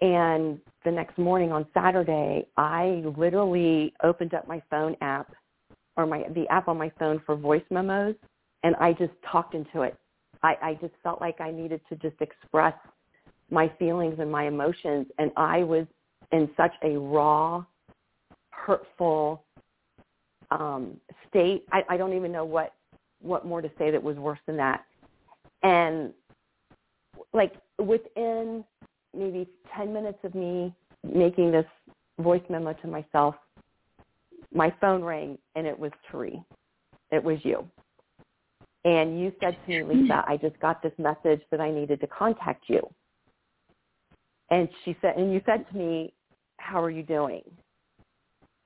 And 0.02 0.60
the 0.84 0.92
next 0.92 1.18
morning 1.18 1.52
on 1.52 1.66
Saturday, 1.74 2.46
I 2.58 3.04
literally 3.18 3.94
opened 4.04 4.34
up 4.34 4.48
my 4.48 4.62
phone 4.70 4.96
app 5.02 5.34
or 5.96 6.06
my 6.06 6.24
the 6.34 6.46
app 6.50 6.68
on 6.68 6.78
my 6.78 6.92
phone 7.00 7.22
for 7.26 7.38
voice 7.38 7.64
memos 7.70 8.16
and 8.64 8.76
I 8.78 8.92
just 8.94 9.14
talked 9.32 9.54
into 9.54 9.84
it. 9.84 9.96
I, 10.42 10.56
I 10.62 10.74
just 10.82 10.94
felt 11.04 11.22
like 11.22 11.40
I 11.40 11.52
needed 11.52 11.82
to 11.90 11.96
just 11.96 12.16
express 12.22 12.74
my 13.52 13.72
feelings 13.80 14.16
and 14.20 14.32
my 14.32 14.46
emotions 14.48 15.08
and 15.18 15.32
I 15.38 15.64
was 15.64 15.86
in 16.32 16.50
such 16.56 16.74
a 16.84 16.98
raw, 16.98 17.64
hurtful 18.52 19.44
um 20.52 21.00
state. 21.28 21.66
I, 21.72 21.84
I 21.90 21.98
don't 21.98 22.14
even 22.14 22.32
know 22.32 22.46
what 22.46 22.74
what 23.22 23.46
more 23.46 23.62
to 23.62 23.72
say 23.78 23.92
that 23.92 24.02
was 24.02 24.18
worse 24.18 24.40
than 24.46 24.58
that. 24.58 24.86
And 25.64 26.14
like 27.34 27.54
within 27.78 28.64
maybe 29.16 29.48
10 29.76 29.94
minutes 29.94 30.20
of 30.24 30.36
me 30.36 30.74
making 31.04 31.52
this 31.52 31.66
voice 32.20 32.42
memo 32.50 32.74
to 32.74 32.88
myself, 32.88 33.36
my 34.54 34.74
phone 34.82 35.04
rang 35.04 35.38
and 35.56 35.68
it 35.68 35.78
was 35.78 35.92
Therese. 36.10 36.38
It 37.12 37.24
was 37.24 37.38
you. 37.44 37.68
And 38.86 39.20
you 39.20 39.34
said 39.40 39.58
to 39.66 39.84
me, 39.84 39.84
Lisa, 40.02 40.24
I 40.28 40.38
just 40.38 40.60
got 40.60 40.82
this 40.82 40.94
message 40.98 41.42
that 41.52 41.60
I 41.60 41.72
needed 41.72 42.00
to 42.02 42.08
contact 42.08 42.66
you. 42.68 42.82
And 44.52 44.68
she 44.84 44.96
said, 45.02 45.16
and 45.18 45.32
you 45.32 45.42
said 45.46 45.66
to 45.72 45.78
me, 45.78 46.14
how 46.58 46.84
are 46.84 46.90
you 46.90 47.04
doing? 47.04 47.42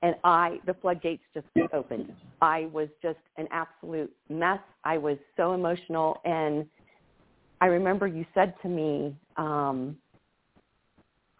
And 0.02 0.14
I, 0.22 0.58
the 0.66 0.74
floodgates 0.74 1.22
just 1.32 1.46
opened. 1.72 2.12
I 2.42 2.68
was 2.72 2.88
just 3.02 3.18
an 3.38 3.48
absolute 3.50 4.12
mess. 4.28 4.58
I 4.84 4.98
was 4.98 5.16
so 5.36 5.54
emotional. 5.54 6.20
And 6.24 6.66
I 7.60 7.66
remember 7.66 8.06
you 8.06 8.26
said 8.34 8.54
to 8.62 8.68
me, 8.68 9.16
um, 9.36 9.96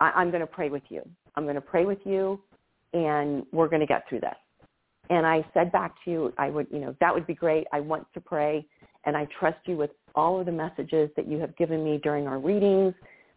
I, 0.01 0.13
I'm 0.13 0.31
going 0.31 0.41
to 0.41 0.47
pray 0.47 0.71
with 0.71 0.85
you. 0.89 1.03
I'm 1.37 1.45
going 1.45 1.57
to 1.57 1.61
pray 1.61 1.85
with 1.85 1.99
you 2.05 2.41
and 2.95 3.45
we're 3.53 3.69
going 3.69 3.81
to 3.81 3.87
get 3.87 4.09
through 4.09 4.21
this. 4.21 4.37
And 5.11 5.27
I 5.27 5.45
said 5.53 5.71
back 5.71 5.95
to 6.05 6.11
you, 6.11 6.33
I 6.39 6.49
would, 6.49 6.67
you 6.71 6.79
know, 6.79 6.95
that 7.01 7.13
would 7.13 7.27
be 7.27 7.35
great. 7.35 7.67
I 7.73 7.81
want 7.81 8.07
to 8.15 8.21
pray 8.21 8.67
and 9.05 9.17
I 9.17 9.27
trust 9.39 9.59
you 9.67 9.77
with 9.77 9.91
all 10.15 10.41
of 10.41 10.47
the 10.47 10.53
messages 10.53 11.11
that 11.17 11.29
you 11.29 11.39
have 11.39 11.55
given 11.57 11.85
me 11.85 12.01
during 12.03 12.27
our 12.27 12.39
readings, 12.39 12.95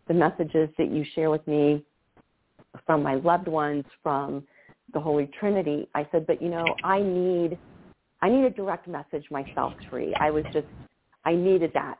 the 0.07 0.13
messages 0.13 0.69
that 0.77 0.91
you 0.91 1.05
share 1.15 1.29
with 1.29 1.45
me 1.47 1.83
from 2.85 3.03
my 3.03 3.15
loved 3.15 3.47
ones, 3.47 3.83
from 4.03 4.43
the 4.93 4.99
Holy 4.99 5.29
Trinity. 5.39 5.87
I 5.95 6.07
said, 6.11 6.25
but 6.27 6.41
you 6.41 6.49
know, 6.49 6.65
I 6.83 7.01
need, 7.01 7.57
I 8.21 8.29
need 8.29 8.45
a 8.45 8.49
direct 8.49 8.87
message 8.87 9.25
myself, 9.29 9.73
Tree. 9.89 10.13
I 10.19 10.31
was 10.31 10.43
just, 10.53 10.67
I 11.25 11.33
needed 11.33 11.71
that. 11.73 11.97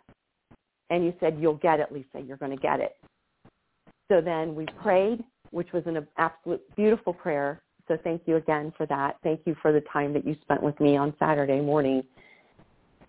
And 0.90 1.04
you 1.04 1.14
said, 1.20 1.38
you'll 1.40 1.56
get 1.56 1.80
it, 1.80 1.92
Lisa. 1.92 2.26
You're 2.26 2.38
going 2.38 2.56
to 2.56 2.62
get 2.62 2.80
it. 2.80 2.96
So 4.10 4.22
then 4.22 4.56
we 4.56 4.66
prayed, 4.82 5.24
which 5.52 5.74
was 5.74 5.84
an 5.86 6.08
absolute 6.18 6.62
beautiful 6.76 7.14
prayer. 7.14 7.62
So 7.88 7.98
thank 8.04 8.22
you 8.26 8.38
again 8.38 8.74
for 8.78 8.86
that. 8.86 9.18
Thank 9.22 9.42
you 9.46 9.56
for 9.62 9.74
the 9.74 9.82
time 9.92 10.14
that 10.14 10.26
you 10.26 10.36
spent 10.42 10.64
with 10.64 10.80
me 10.80 10.96
on 10.96 11.14
Saturday 11.20 11.60
morning. 11.60 12.04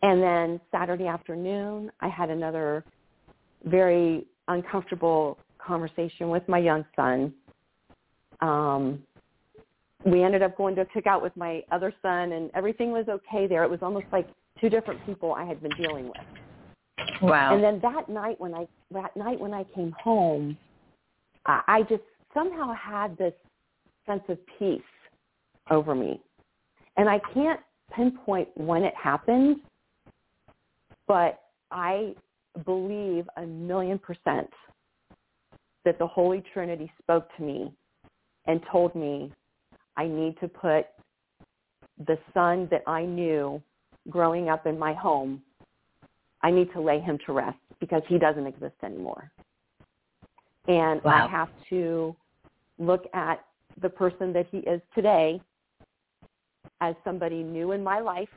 And 0.02 0.22
then 0.22 0.60
Saturday 0.72 1.06
afternoon, 1.06 1.90
I 2.00 2.08
had 2.08 2.30
another 2.30 2.84
very 3.64 4.26
uncomfortable 4.48 5.38
conversation 5.58 6.30
with 6.30 6.46
my 6.48 6.58
young 6.58 6.84
son. 6.96 7.32
Um, 8.40 9.02
we 10.04 10.22
ended 10.22 10.42
up 10.42 10.56
going 10.56 10.74
to 10.76 10.82
a 10.82 10.86
cookout 10.86 11.22
with 11.22 11.36
my 11.36 11.62
other 11.72 11.92
son, 12.02 12.32
and 12.32 12.50
everything 12.54 12.92
was 12.92 13.06
okay 13.08 13.46
there. 13.46 13.64
It 13.64 13.70
was 13.70 13.80
almost 13.82 14.06
like 14.12 14.28
two 14.60 14.68
different 14.68 15.04
people 15.06 15.34
I 15.34 15.44
had 15.44 15.60
been 15.62 15.72
dealing 15.76 16.06
with. 16.06 17.20
Wow. 17.22 17.54
And 17.54 17.62
then 17.62 17.80
that 17.82 18.08
night 18.08 18.40
when 18.40 18.54
I 18.54 18.66
that 18.92 19.16
night 19.16 19.40
when 19.40 19.52
I 19.52 19.64
came 19.74 19.92
home, 20.02 20.56
I, 21.46 21.62
I 21.66 21.82
just 21.82 22.02
somehow 22.32 22.72
had 22.74 23.16
this 23.18 23.34
sense 24.06 24.22
of 24.28 24.38
peace 24.58 24.80
over 25.70 25.94
me, 25.94 26.20
and 26.96 27.08
I 27.08 27.20
can't 27.34 27.60
pinpoint 27.92 28.48
when 28.54 28.84
it 28.84 28.94
happened, 28.94 29.56
but 31.06 31.40
I 31.70 32.14
believe 32.64 33.28
a 33.36 33.46
million 33.46 33.98
percent 33.98 34.50
that 35.84 35.98
the 35.98 36.06
Holy 36.06 36.42
Trinity 36.52 36.90
spoke 37.02 37.28
to 37.36 37.42
me 37.42 37.72
and 38.46 38.60
told 38.70 38.94
me 38.94 39.32
I 39.96 40.06
need 40.06 40.36
to 40.40 40.48
put 40.48 40.86
the 42.06 42.18
son 42.32 42.68
that 42.70 42.82
I 42.86 43.04
knew 43.04 43.60
growing 44.10 44.48
up 44.48 44.66
in 44.66 44.78
my 44.78 44.92
home, 44.92 45.42
I 46.42 46.50
need 46.50 46.72
to 46.72 46.80
lay 46.80 47.00
him 47.00 47.18
to 47.26 47.32
rest 47.32 47.58
because 47.80 48.02
he 48.08 48.18
doesn't 48.18 48.46
exist 48.46 48.74
anymore. 48.84 49.30
And 50.66 51.02
wow. 51.02 51.26
I 51.26 51.30
have 51.30 51.48
to 51.70 52.14
look 52.78 53.06
at 53.14 53.44
the 53.80 53.88
person 53.88 54.32
that 54.32 54.46
he 54.50 54.58
is 54.58 54.80
today 54.94 55.40
as 56.80 56.94
somebody 57.04 57.42
new 57.42 57.72
in 57.72 57.82
my 57.82 58.00
life 58.00 58.28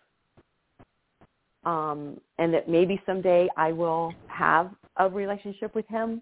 um, 1.64 2.20
and 2.38 2.54
that 2.54 2.68
maybe 2.68 3.02
someday 3.06 3.48
I 3.58 3.72
will 3.72 4.14
have 4.28 4.72
a 4.98 5.10
relationship 5.10 5.76
with 5.76 5.88
him. 5.88 6.22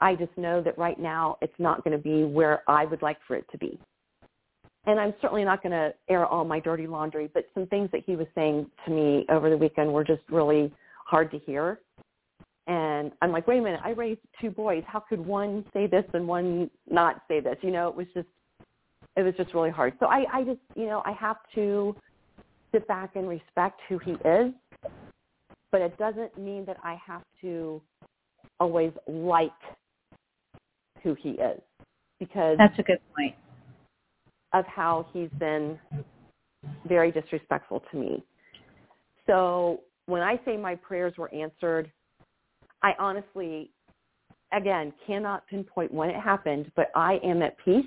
I 0.00 0.14
just 0.14 0.36
know 0.36 0.62
that 0.62 0.78
right 0.78 0.98
now 0.98 1.36
it's 1.42 1.58
not 1.58 1.84
going 1.84 1.96
to 1.96 2.02
be 2.02 2.24
where 2.24 2.62
I 2.68 2.84
would 2.86 3.02
like 3.02 3.18
for 3.26 3.36
it 3.36 3.44
to 3.52 3.58
be 3.58 3.78
and 4.86 4.98
I'm 4.98 5.14
certainly 5.20 5.44
not 5.44 5.62
going 5.62 5.72
to 5.72 5.92
air 6.08 6.26
all 6.26 6.44
my 6.44 6.58
dirty 6.58 6.86
laundry, 6.86 7.28
but 7.32 7.46
some 7.54 7.66
things 7.66 7.90
that 7.92 8.02
he 8.06 8.16
was 8.16 8.26
saying 8.34 8.66
to 8.86 8.90
me 8.90 9.26
over 9.28 9.50
the 9.50 9.56
weekend 9.56 9.92
were 9.92 10.04
just 10.04 10.22
really 10.30 10.72
hard 11.06 11.30
to 11.32 11.38
hear. 11.40 11.80
And 12.66 13.12
I'm 13.20 13.32
like, 13.32 13.46
wait 13.46 13.58
a 13.58 13.62
minute, 13.62 13.80
I 13.84 13.90
raised 13.90 14.20
two 14.40 14.50
boys. 14.50 14.82
How 14.86 15.00
could 15.00 15.24
one 15.24 15.64
say 15.72 15.86
this 15.86 16.04
and 16.14 16.26
one 16.26 16.70
not 16.88 17.22
say 17.28 17.40
this? 17.40 17.56
You 17.62 17.72
know, 17.72 17.88
it 17.88 17.96
was 17.96 18.06
just, 18.14 18.28
it 19.16 19.22
was 19.22 19.34
just 19.36 19.52
really 19.54 19.70
hard. 19.70 19.94
So 20.00 20.06
I, 20.06 20.24
I 20.32 20.44
just, 20.44 20.60
you 20.76 20.86
know, 20.86 21.02
I 21.04 21.12
have 21.12 21.36
to 21.56 21.94
sit 22.72 22.86
back 22.86 23.16
and 23.16 23.28
respect 23.28 23.80
who 23.88 23.98
he 23.98 24.12
is, 24.12 24.52
but 25.72 25.80
it 25.80 25.96
doesn't 25.98 26.36
mean 26.38 26.64
that 26.66 26.76
I 26.82 26.98
have 27.06 27.22
to 27.42 27.80
always 28.58 28.92
like 29.06 29.50
who 31.02 31.16
he 31.20 31.30
is 31.30 31.60
because 32.18 32.58
that's 32.58 32.78
a 32.78 32.82
good 32.82 32.98
point 33.16 33.34
of 34.52 34.64
how 34.66 35.06
he's 35.12 35.30
been 35.38 35.78
very 36.86 37.10
disrespectful 37.10 37.82
to 37.90 37.96
me. 37.96 38.24
So 39.26 39.80
when 40.06 40.22
I 40.22 40.40
say 40.44 40.56
my 40.56 40.74
prayers 40.74 41.14
were 41.16 41.32
answered, 41.32 41.90
I 42.82 42.92
honestly, 42.98 43.70
again, 44.52 44.92
cannot 45.06 45.46
pinpoint 45.46 45.92
when 45.92 46.10
it 46.10 46.20
happened, 46.20 46.70
but 46.74 46.90
I 46.94 47.20
am 47.22 47.42
at 47.42 47.56
peace. 47.64 47.86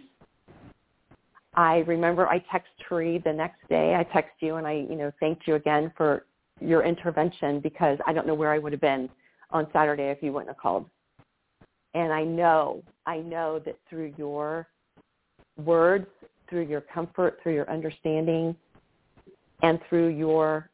I 1.55 1.77
remember 1.79 2.27
I 2.27 2.43
text 2.51 2.69
Tree 2.87 3.21
the 3.23 3.33
next 3.33 3.59
day. 3.69 3.95
I 3.95 4.03
text 4.11 4.31
you 4.39 4.55
and 4.55 4.65
I, 4.65 4.85
you 4.89 4.95
know, 4.95 5.11
thanked 5.19 5.47
you 5.47 5.55
again 5.55 5.91
for 5.95 6.25
your 6.59 6.83
intervention 6.83 7.59
because 7.59 7.97
I 8.05 8.13
don't 8.13 8.27
know 8.27 8.33
where 8.33 8.51
I 8.51 8.59
would 8.59 8.71
have 8.71 8.81
been 8.81 9.09
on 9.51 9.67
Saturday 9.73 10.09
if 10.09 10.21
you 10.21 10.33
wouldn't 10.33 10.49
have 10.49 10.57
called. 10.57 10.85
And 11.93 12.11
I 12.11 12.23
know, 12.23 12.83
I 13.05 13.17
know 13.19 13.59
that 13.65 13.77
through 13.89 14.13
your 14.17 14.67
words 15.63 16.07
through 16.53 16.67
your 16.67 16.81
comfort, 16.81 17.39
through 17.41 17.55
your 17.55 17.69
understanding, 17.69 18.55
and 19.63 19.79
through 19.89 20.09
your 20.09 20.69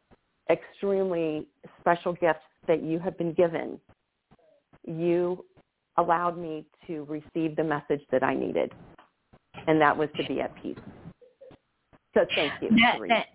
extremely 0.49 1.47
special 1.79 2.13
gifts 2.13 2.39
that 2.67 2.83
you 2.83 2.99
have 2.99 3.17
been 3.17 3.33
given, 3.33 3.79
you 4.85 5.45
allowed 5.97 6.37
me 6.37 6.65
to 6.85 7.05
receive 7.05 7.55
the 7.55 7.63
message 7.63 8.01
that 8.11 8.23
I 8.23 8.33
needed, 8.33 8.73
and 9.67 9.79
that 9.79 9.95
was 9.95 10.09
to 10.17 10.23
be 10.25 10.41
at 10.41 10.53
peace. 10.61 10.77
So 12.13 12.25
thank 12.35 12.51
you. 12.61 12.69
That, 12.81 12.99
that, 13.07 13.27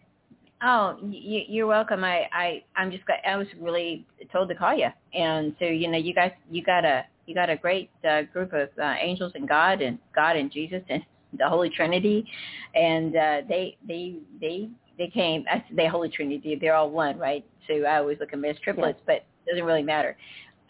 Oh, 0.67 0.97
you, 1.03 1.43
you're 1.47 1.67
welcome. 1.67 2.05
I, 2.05 2.27
I, 2.33 2.65
I'm 2.75 2.91
just, 2.91 3.05
got, 3.05 3.19
I 3.29 3.37
was 3.37 3.47
really 3.61 4.07
told 4.33 4.49
to 4.49 4.55
call 4.55 4.75
you, 4.75 4.89
and 5.13 5.55
so 5.59 5.67
you 5.67 5.91
know, 5.91 5.99
you 5.99 6.15
guys, 6.15 6.33
you 6.51 6.65
got 6.65 6.87
a, 6.87 7.05
you 7.27 7.35
got 7.35 7.51
a 7.51 7.57
great 7.57 7.91
uh, 8.09 8.23
group 8.23 8.55
of 8.55 8.71
uh, 8.83 8.95
angels 8.99 9.33
and 9.35 9.47
God 9.47 9.83
and 9.83 9.99
God 10.15 10.37
and 10.37 10.51
Jesus 10.51 10.81
and 10.89 11.03
the 11.39 11.47
Holy 11.47 11.69
Trinity, 11.69 12.27
and 12.75 13.15
uh, 13.15 13.41
they, 13.47 13.77
they, 13.87 14.17
they, 14.41 14.71
they 14.97 15.09
came. 15.09 15.45
I 15.51 15.63
the 15.77 15.87
Holy 15.87 16.09
Trinity. 16.09 16.57
They're 16.59 16.75
all 16.75 16.91
one, 16.91 17.19
right? 17.19 17.45
So 17.69 17.75
I 17.83 17.99
always 17.99 18.19
look 18.19 18.31
at 18.31 18.41
them 18.41 18.45
as 18.47 18.57
triplets, 18.65 19.01
yeah. 19.01 19.05
but 19.07 19.17
it 19.17 19.51
doesn't 19.51 19.65
really 19.65 19.83
matter. 19.83 20.17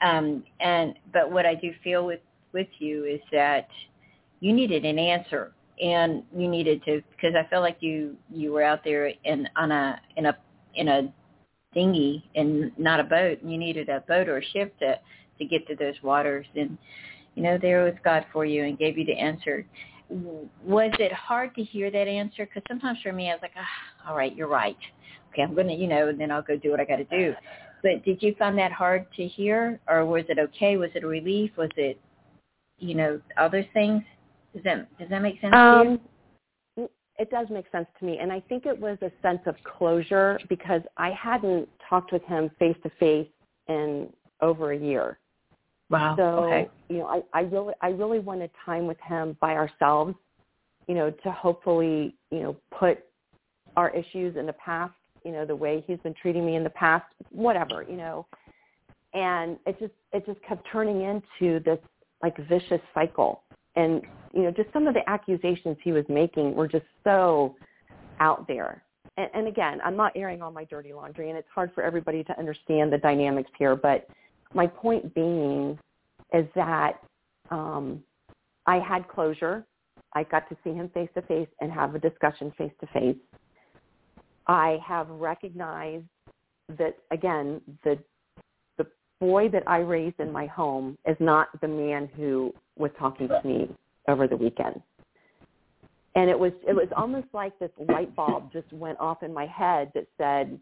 Um, 0.03 0.43
and 0.59 0.95
but 1.13 1.31
what 1.31 1.47
I 1.47 1.55
do 1.55 1.73
feel 1.85 2.05
with 2.05 2.21
with 2.53 2.69
you 2.81 3.05
is 3.05 3.21
that 3.31 3.69
you 4.41 4.53
needed 4.53 4.85
an 4.85 4.99
answer 4.99 5.53
and 5.83 6.23
you 6.37 6.49
needed 6.49 6.85
to 6.85 7.03
because 7.11 7.35
I 7.35 7.49
felt 7.49 7.63
like 7.63 7.79
you 7.81 8.17
you 8.31 8.53
were 8.53 8.63
out 8.63 8.85
there 8.85 9.13
in 9.25 9.49
on 9.57 9.73
a 9.73 10.01
in 10.17 10.27
a 10.27 10.37
in 10.75 10.89
a 10.89 11.13
dinghy 11.73 12.25
and 12.35 12.71
not 12.79 13.01
a 13.01 13.05
boat. 13.05 13.43
And 13.43 13.51
you 13.51 13.59
needed 13.59 13.89
a 13.89 14.01
boat 14.01 14.29
or 14.29 14.39
a 14.39 14.45
ship 14.45 14.79
to 14.79 14.99
to 15.39 15.45
get 15.45 15.67
to 15.67 15.75
those 15.75 15.95
waters, 16.03 16.47
and 16.55 16.79
you 17.35 17.43
know 17.43 17.59
there 17.61 17.85
was 17.85 17.95
God 18.05 18.25
for 18.33 18.45
you 18.45 18.65
and 18.65 18.79
gave 18.79 18.97
you 18.97 19.05
the 19.05 19.19
answer. 19.19 19.67
Was 20.65 20.93
it 21.01 21.13
hard 21.13 21.55
to 21.57 21.63
hear 21.63 21.91
that 21.91 22.07
answer? 22.07 22.47
Because 22.47 22.63
sometimes 22.69 22.99
for 23.03 23.13
me, 23.13 23.31
I 23.31 23.35
was 23.35 23.43
like, 23.43 23.55
ah, 23.57 24.11
all 24.11 24.17
right, 24.17 24.37
you're 24.37 24.49
right. 24.49 24.77
Okay, 25.33 25.43
I'm 25.43 25.55
gonna, 25.55 25.73
you 25.73 25.89
know, 25.89 26.09
and 26.09 26.21
then 26.21 26.31
I'll 26.31 26.43
go 26.43 26.57
do 26.57 26.71
what 26.71 26.79
I 26.79 26.85
got 26.85 26.97
to 26.97 27.05
do. 27.05 27.35
But 27.83 28.05
did 28.05 28.23
you 28.23 28.35
find 28.39 28.57
that 28.59 28.71
hard 28.71 29.07
to 29.17 29.27
hear, 29.27 29.81
or 29.89 30.07
was 30.07 30.25
it 30.29 30.39
okay? 30.39 30.77
Was 30.77 30.91
it 30.95 31.05
a 31.05 31.07
relief? 31.07 31.51
Was 31.57 31.71
it, 31.77 32.01
you 32.79 32.95
know, 32.95 33.21
other 33.37 33.67
things? 33.75 34.03
Does 34.55 34.63
that 34.65 34.99
does 34.99 35.09
that 35.11 35.21
make 35.21 35.41
sense 35.41 35.55
um, 35.55 35.85
to 36.77 36.83
you? 36.83 36.91
It 37.19 37.31
does 37.31 37.47
make 37.51 37.67
sense 37.71 37.87
to 37.99 38.05
me, 38.05 38.19
and 38.21 38.33
I 38.33 38.41
think 38.41 38.67
it 38.67 38.79
was 38.79 38.99
a 39.03 39.11
sense 39.23 39.41
of 39.47 39.55
closure 39.79 40.39
because 40.49 40.83
I 40.97 41.11
hadn't 41.11 41.69
talked 41.89 42.13
with 42.13 42.23
him 42.25 42.51
face 42.59 42.77
to 42.83 42.91
face 42.99 43.29
in 43.69 44.09
over 44.41 44.73
a 44.73 44.79
year. 44.79 45.19
Wow. 45.91 46.15
So 46.17 46.23
okay. 46.45 46.69
you 46.89 46.99
know, 46.99 47.07
I, 47.07 47.23
I 47.33 47.43
really 47.43 47.75
I 47.83 47.89
really 47.89 48.19
wanted 48.21 48.51
time 48.65 48.87
with 48.87 48.99
him 49.07 49.37
by 49.41 49.55
ourselves, 49.55 50.15
you 50.89 50.95
know, 50.95 51.11
to 51.11 51.33
hopefully 51.33 52.15
you 52.31 52.41
know 52.41 52.57
put 52.79 52.99
our 53.77 53.91
issues 53.91 54.37
in 54.37 54.47
the 54.47 54.53
past, 54.55 54.95
you 55.25 55.33
know, 55.33 55.45
the 55.45 55.57
way 55.57 55.83
he's 55.87 55.99
been 55.99 56.15
treating 56.21 56.47
me 56.47 56.55
in 56.55 56.63
the 56.63 56.71
past, 56.71 57.07
whatever, 57.31 57.85
you 57.89 57.97
know, 57.97 58.27
and 59.15 59.59
it 59.67 59.79
just 59.79 59.93
it 60.13 60.25
just 60.27 60.41
kept 60.43 60.67
turning 60.71 61.03
into 61.03 61.61
this 61.65 61.79
like 62.23 62.37
vicious 62.49 62.81
cycle 62.95 63.43
and 63.77 64.03
you 64.35 64.43
know 64.43 64.51
just 64.51 64.73
some 64.73 64.87
of 64.87 64.95
the 64.95 65.09
accusations 65.09 65.77
he 65.83 65.93
was 65.93 66.05
making 66.09 66.55
were 66.55 66.69
just 66.69 66.85
so 67.05 67.55
out 68.21 68.47
there. 68.47 68.83
And, 69.17 69.31
and 69.35 69.47
again 69.47 69.81
i'm 69.85 69.97
not 69.97 70.13
airing 70.17 70.43
all 70.43 70.51
my 70.51 70.65
dirty 70.65 70.93
laundry 70.93 71.29
and 71.29 71.39
it's 71.39 71.49
hard 71.55 71.71
for 71.75 71.83
everybody 71.83 72.25
to 72.25 72.39
understand 72.39 72.93
the 72.93 72.99
dynamics 72.99 73.51
here 73.59 73.77
but 73.77 74.09
my 74.55 74.67
point 74.67 75.15
being 75.15 75.79
is 76.33 76.47
that 76.57 76.95
um, 77.51 78.03
i 78.67 78.79
had 78.79 79.07
closure. 79.09 79.65
I 80.15 80.23
got 80.25 80.49
to 80.49 80.57
see 80.65 80.71
him 80.71 80.89
face 80.95 81.09
to 81.15 81.23
face 81.23 81.49
and 81.61 81.71
have 81.73 81.95
a 81.95 81.99
discussion 81.99 82.53
face 82.59 82.73
to 82.81 82.87
face 82.89 83.17
i 84.49 84.79
have 84.85 85.09
recognized 85.11 86.07
that 86.79 86.97
again 87.13 87.61
the 87.85 87.97
the 88.79 88.87
boy 89.21 89.49
that 89.51 89.63
i 89.69 89.79
raised 89.79 90.19
in 90.19 90.33
my 90.33 90.47
home 90.47 90.99
is 91.07 91.17
not 91.21 91.49
the 91.61 91.69
man 91.69 92.09
who 92.17 92.53
was 92.77 92.91
talking 92.99 93.29
to 93.29 93.41
me 93.45 93.69
over 94.09 94.27
the 94.27 94.37
weekend. 94.37 94.81
And 96.17 96.31
it 96.31 96.39
was 96.39 96.53
it 96.67 96.75
was 96.75 96.89
almost 96.97 97.27
like 97.33 97.59
this 97.59 97.71
light 97.89 98.15
bulb 98.15 98.53
just 98.53 98.73
went 98.73 98.99
off 99.01 99.23
in 99.23 99.35
my 99.35 99.47
head 99.47 99.91
that 99.95 100.07
said, 100.17 100.59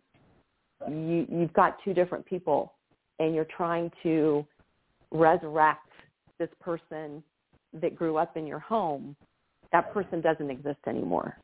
you, 0.89 1.27
you've 1.31 1.53
got 1.53 1.77
two 1.85 1.93
different 1.93 2.25
people, 2.25 2.73
and 3.19 3.35
you're 3.35 3.47
trying 3.57 3.91
to 4.03 4.47
resurrect 5.11 5.89
this 6.39 6.49
person 6.61 7.23
that 7.81 7.95
grew 7.95 8.17
up 8.17 8.37
in 8.37 8.47
your 8.47 8.59
home. 8.59 9.15
That 9.73 9.93
person 9.93 10.21
doesn't 10.21 10.51
exist 10.51 10.81
anymore. 10.87 11.37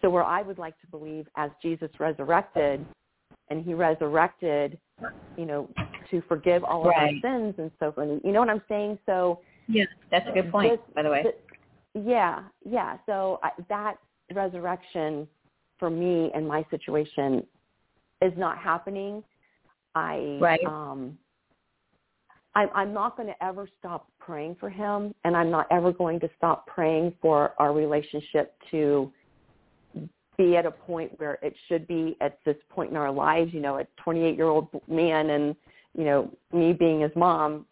So 0.00 0.10
where 0.10 0.24
I 0.24 0.42
would 0.42 0.58
like 0.58 0.78
to 0.80 0.86
believe, 0.86 1.28
as 1.36 1.50
Jesus 1.62 1.90
resurrected, 2.00 2.84
and 3.50 3.64
he 3.64 3.74
resurrected, 3.74 4.78
you 5.36 5.46
know, 5.46 5.68
to 6.10 6.22
forgive 6.28 6.64
all 6.64 6.82
of 6.82 6.88
right. 6.88 7.14
our 7.24 7.38
sins 7.38 7.54
and 7.58 7.70
so 7.78 7.92
forth. 7.92 8.20
You 8.24 8.32
know 8.32 8.40
what 8.40 8.48
I'm 8.48 8.62
saying? 8.68 8.98
So 9.06 9.40
yeah, 9.72 9.84
that's 10.10 10.28
a 10.28 10.32
good 10.32 10.50
point, 10.50 10.72
this, 10.72 10.94
by 10.94 11.02
the 11.02 11.10
way. 11.10 11.22
This, 11.22 12.04
yeah, 12.04 12.42
yeah. 12.64 12.98
So 13.06 13.40
I, 13.42 13.50
that 13.68 13.94
resurrection 14.34 15.26
for 15.78 15.90
me 15.90 16.30
and 16.34 16.46
my 16.46 16.64
situation 16.70 17.44
is 18.20 18.32
not 18.36 18.58
happening. 18.58 19.22
I 19.94 20.38
right. 20.40 20.64
um 20.64 21.18
I'm 22.54 22.68
I'm 22.74 22.92
not 22.92 23.16
going 23.16 23.28
to 23.28 23.44
ever 23.44 23.68
stop 23.78 24.06
praying 24.18 24.56
for 24.60 24.70
him 24.70 25.14
and 25.24 25.36
I'm 25.36 25.50
not 25.50 25.66
ever 25.70 25.92
going 25.92 26.20
to 26.20 26.30
stop 26.36 26.66
praying 26.66 27.14
for 27.20 27.52
our 27.58 27.72
relationship 27.72 28.54
to 28.70 29.12
be 30.38 30.56
at 30.56 30.66
a 30.66 30.70
point 30.70 31.18
where 31.18 31.38
it 31.42 31.54
should 31.68 31.86
be 31.86 32.16
at 32.20 32.38
this 32.44 32.56
point 32.70 32.90
in 32.90 32.96
our 32.96 33.12
lives, 33.12 33.52
you 33.52 33.60
know, 33.60 33.78
a 33.78 33.86
28 34.02 34.36
year 34.36 34.46
old 34.46 34.68
man 34.88 35.30
and, 35.30 35.54
you 35.96 36.04
know, 36.04 36.30
me 36.52 36.72
being 36.72 37.00
his 37.00 37.12
mom, 37.14 37.66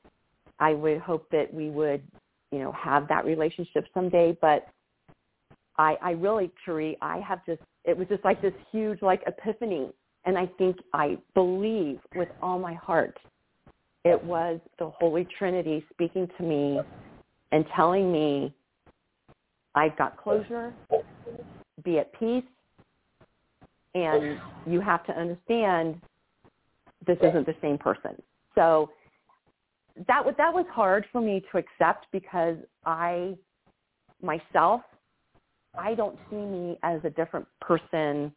I 0.61 0.75
would 0.75 0.99
hope 0.99 1.29
that 1.31 1.53
we 1.53 1.71
would, 1.71 2.03
you 2.53 2.59
know, 2.59 2.73
have 2.73 3.09
that 3.09 3.25
relationship 3.25 3.87
someday. 3.93 4.37
But 4.41 4.69
I, 5.79 5.97
I 6.03 6.11
really, 6.13 6.53
Cherie, 6.65 6.97
I 7.01 7.19
have 7.21 7.45
just, 7.47 7.63
it 7.85 7.97
was 7.97 8.07
just 8.09 8.25
like 8.25 8.41
this 8.41 8.55
huge 8.71 9.03
like 9.03 9.23
epiphany. 9.27 9.91
And 10.27 10.37
I 10.37 10.47
think 10.59 10.77
I 10.93 11.19
believe 11.35 11.99
with 12.15 12.29
all 12.43 12.59
my 12.59 12.75
heart 12.75 13.17
it 14.05 14.23
was 14.23 14.61
the 14.79 14.89
Holy 14.89 15.27
Trinity 15.39 15.85
speaking 15.93 16.29
to 16.39 16.43
me 16.43 16.81
and 17.53 17.65
telling 17.77 18.11
me 18.11 18.55
I've 19.75 19.97
got 19.97 20.17
closure, 20.17 20.73
be 21.85 21.99
at 21.99 22.13
peace, 22.19 22.45
and 23.95 24.39
you 24.67 24.81
have 24.81 25.05
to 25.07 25.13
understand 25.13 26.01
this 27.07 27.19
isn't 27.23 27.47
the 27.47 27.55
same 27.61 27.79
person. 27.79 28.21
So 28.55 28.91
that 30.09 30.25
was 30.25 30.35
that 30.39 30.53
was 30.53 30.67
hard 30.71 31.07
for 31.13 31.21
me 31.21 31.43
to 31.53 31.59
accept 31.59 32.07
because 32.13 32.57
I 32.85 33.37
myself 34.23 34.83
I 35.79 35.95
don't 35.95 36.19
see 36.29 36.37
me 36.37 36.79
as 36.83 37.01
a 37.05 37.11
different 37.11 37.47
person 37.61 38.33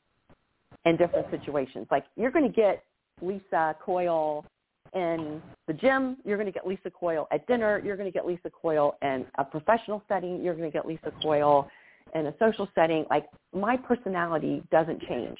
in 0.85 0.97
different 0.97 1.29
situations. 1.31 1.87
Like 1.89 2.05
you're 2.15 2.31
going 2.31 2.45
to 2.45 2.55
get 2.55 2.83
Lisa 3.21 3.75
Coyle 3.83 4.45
in 4.93 5.41
the 5.67 5.73
gym, 5.73 6.17
you're 6.23 6.37
going 6.37 6.45
to 6.45 6.51
get 6.51 6.67
Lisa 6.67 6.91
Coyle 6.91 7.27
at 7.31 7.47
dinner, 7.47 7.81
you're 7.83 7.97
going 7.97 8.11
to 8.11 8.13
get 8.13 8.27
Lisa 8.27 8.49
Coyle 8.49 8.95
in 9.01 9.25
a 9.37 9.43
professional 9.43 10.03
setting, 10.07 10.43
you're 10.43 10.53
going 10.53 10.69
to 10.69 10.73
get 10.73 10.85
Lisa 10.85 11.11
Coyle 11.21 11.67
in 12.13 12.27
a 12.27 12.33
social 12.37 12.69
setting. 12.75 13.05
Like 13.09 13.25
my 13.53 13.75
personality 13.75 14.61
doesn't 14.71 15.01
change. 15.03 15.37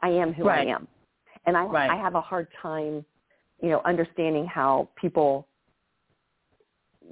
I 0.00 0.08
am 0.08 0.32
who 0.32 0.44
right. 0.44 0.66
I 0.66 0.70
am. 0.70 0.88
And 1.46 1.56
I 1.56 1.64
right. 1.64 1.90
I 1.90 1.96
have 1.96 2.16
a 2.16 2.20
hard 2.20 2.48
time, 2.60 3.04
you 3.62 3.68
know, 3.68 3.80
understanding 3.84 4.46
how 4.46 4.88
people 5.00 5.46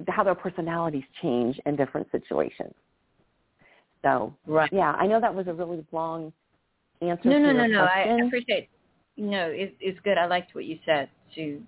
how 0.07 0.23
their 0.23 0.35
personalities 0.35 1.03
change 1.21 1.59
in 1.65 1.75
different 1.75 2.07
situations. 2.11 2.73
So, 4.03 4.35
right. 4.45 4.69
yeah, 4.71 4.91
I 4.91 5.07
know 5.07 5.19
that 5.19 5.33
was 5.33 5.47
a 5.47 5.53
really 5.53 5.83
long 5.91 6.31
answer. 7.01 7.29
No, 7.29 7.39
no, 7.39 7.51
no, 7.51 7.65
no. 7.65 7.83
I 7.83 8.19
appreciate. 8.25 8.69
You 9.15 9.27
know, 9.31 9.47
it, 9.47 9.75
it's 9.79 9.99
good. 10.03 10.17
I 10.17 10.25
liked 10.27 10.53
what 10.53 10.65
you 10.65 10.77
said. 10.85 11.09
To 11.35 11.61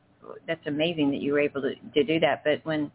that's 0.47 0.65
amazing 0.67 1.09
that 1.11 1.21
you 1.21 1.33
were 1.33 1.39
able 1.39 1.61
to 1.61 1.73
to 1.75 2.03
do 2.03 2.19
that. 2.19 2.43
But 2.43 2.63
when 2.63 2.91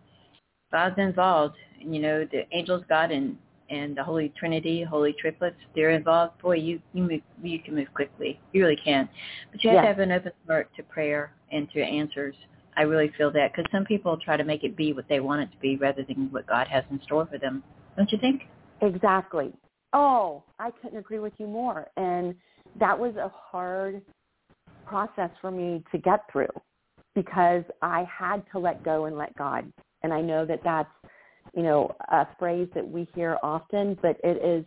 God's 0.70 0.98
involved, 0.98 1.56
you 1.78 2.00
know, 2.00 2.26
the 2.30 2.42
angels, 2.52 2.84
God, 2.88 3.10
and 3.10 3.36
and 3.68 3.96
the 3.96 4.04
Holy 4.04 4.32
Trinity, 4.38 4.84
Holy 4.84 5.14
Triplets, 5.18 5.56
they're 5.74 5.90
involved. 5.90 6.40
Boy, 6.40 6.56
you 6.56 6.80
you 6.92 7.02
move, 7.02 7.20
you 7.42 7.58
can 7.58 7.74
move 7.74 7.88
quickly. 7.94 8.38
You 8.52 8.62
really 8.62 8.76
can. 8.76 9.08
But 9.50 9.64
you 9.64 9.70
have 9.70 9.76
yeah. 9.76 9.82
to 9.82 9.88
have 9.88 9.98
an 9.98 10.12
open 10.12 10.32
heart 10.46 10.70
to 10.76 10.82
prayer 10.84 11.32
and 11.50 11.70
to 11.72 11.82
answers 11.82 12.36
I 12.76 12.82
really 12.82 13.12
feel 13.18 13.30
that 13.32 13.52
because 13.52 13.70
some 13.70 13.85
people 13.85 14.16
try 14.16 14.37
to 14.37 14.44
make 14.44 14.64
it 14.64 14.76
be 14.76 14.92
what 14.92 15.08
they 15.08 15.20
want 15.20 15.42
it 15.42 15.52
to 15.52 15.58
be 15.58 15.76
rather 15.76 16.02
than 16.02 16.30
what 16.30 16.46
God 16.46 16.66
has 16.68 16.85
in 16.90 17.00
store 17.02 17.26
for 17.26 17.38
them. 17.38 17.62
Don't 17.96 18.11
you 18.11 18.18
think? 18.18 18.42
Exactly. 18.80 19.52
Oh, 19.92 20.42
I 20.58 20.70
couldn't 20.70 20.98
agree 20.98 21.18
with 21.18 21.35
you 21.38 21.46
more. 21.46 21.88
And 21.96 22.35
that 22.80 22.98
was 22.98 23.14
a 23.16 23.28
hard 23.28 24.02
process 24.87 25.30
for 25.40 25.50
me 25.50 25.85
to 25.92 25.98
get 25.98 26.20
through 26.32 26.48
because 27.14 27.62
I 27.82 28.06
had 28.11 28.42
to 28.52 28.58
let 28.58 28.82
go 28.82 29.04
and 29.04 29.16
let 29.16 29.37
God. 29.37 29.70
And 30.02 30.12
I 30.12 30.20
know 30.20 30.46
that 30.46 30.61
that's, 30.64 30.88
you 31.54 31.62
know, 31.62 31.94
a 32.11 32.26
phrase 32.38 32.68
that 32.74 32.88
we 32.88 33.06
hear 33.14 33.38
often, 33.42 33.98
but 34.00 34.16
it 34.24 34.42
is 34.42 34.64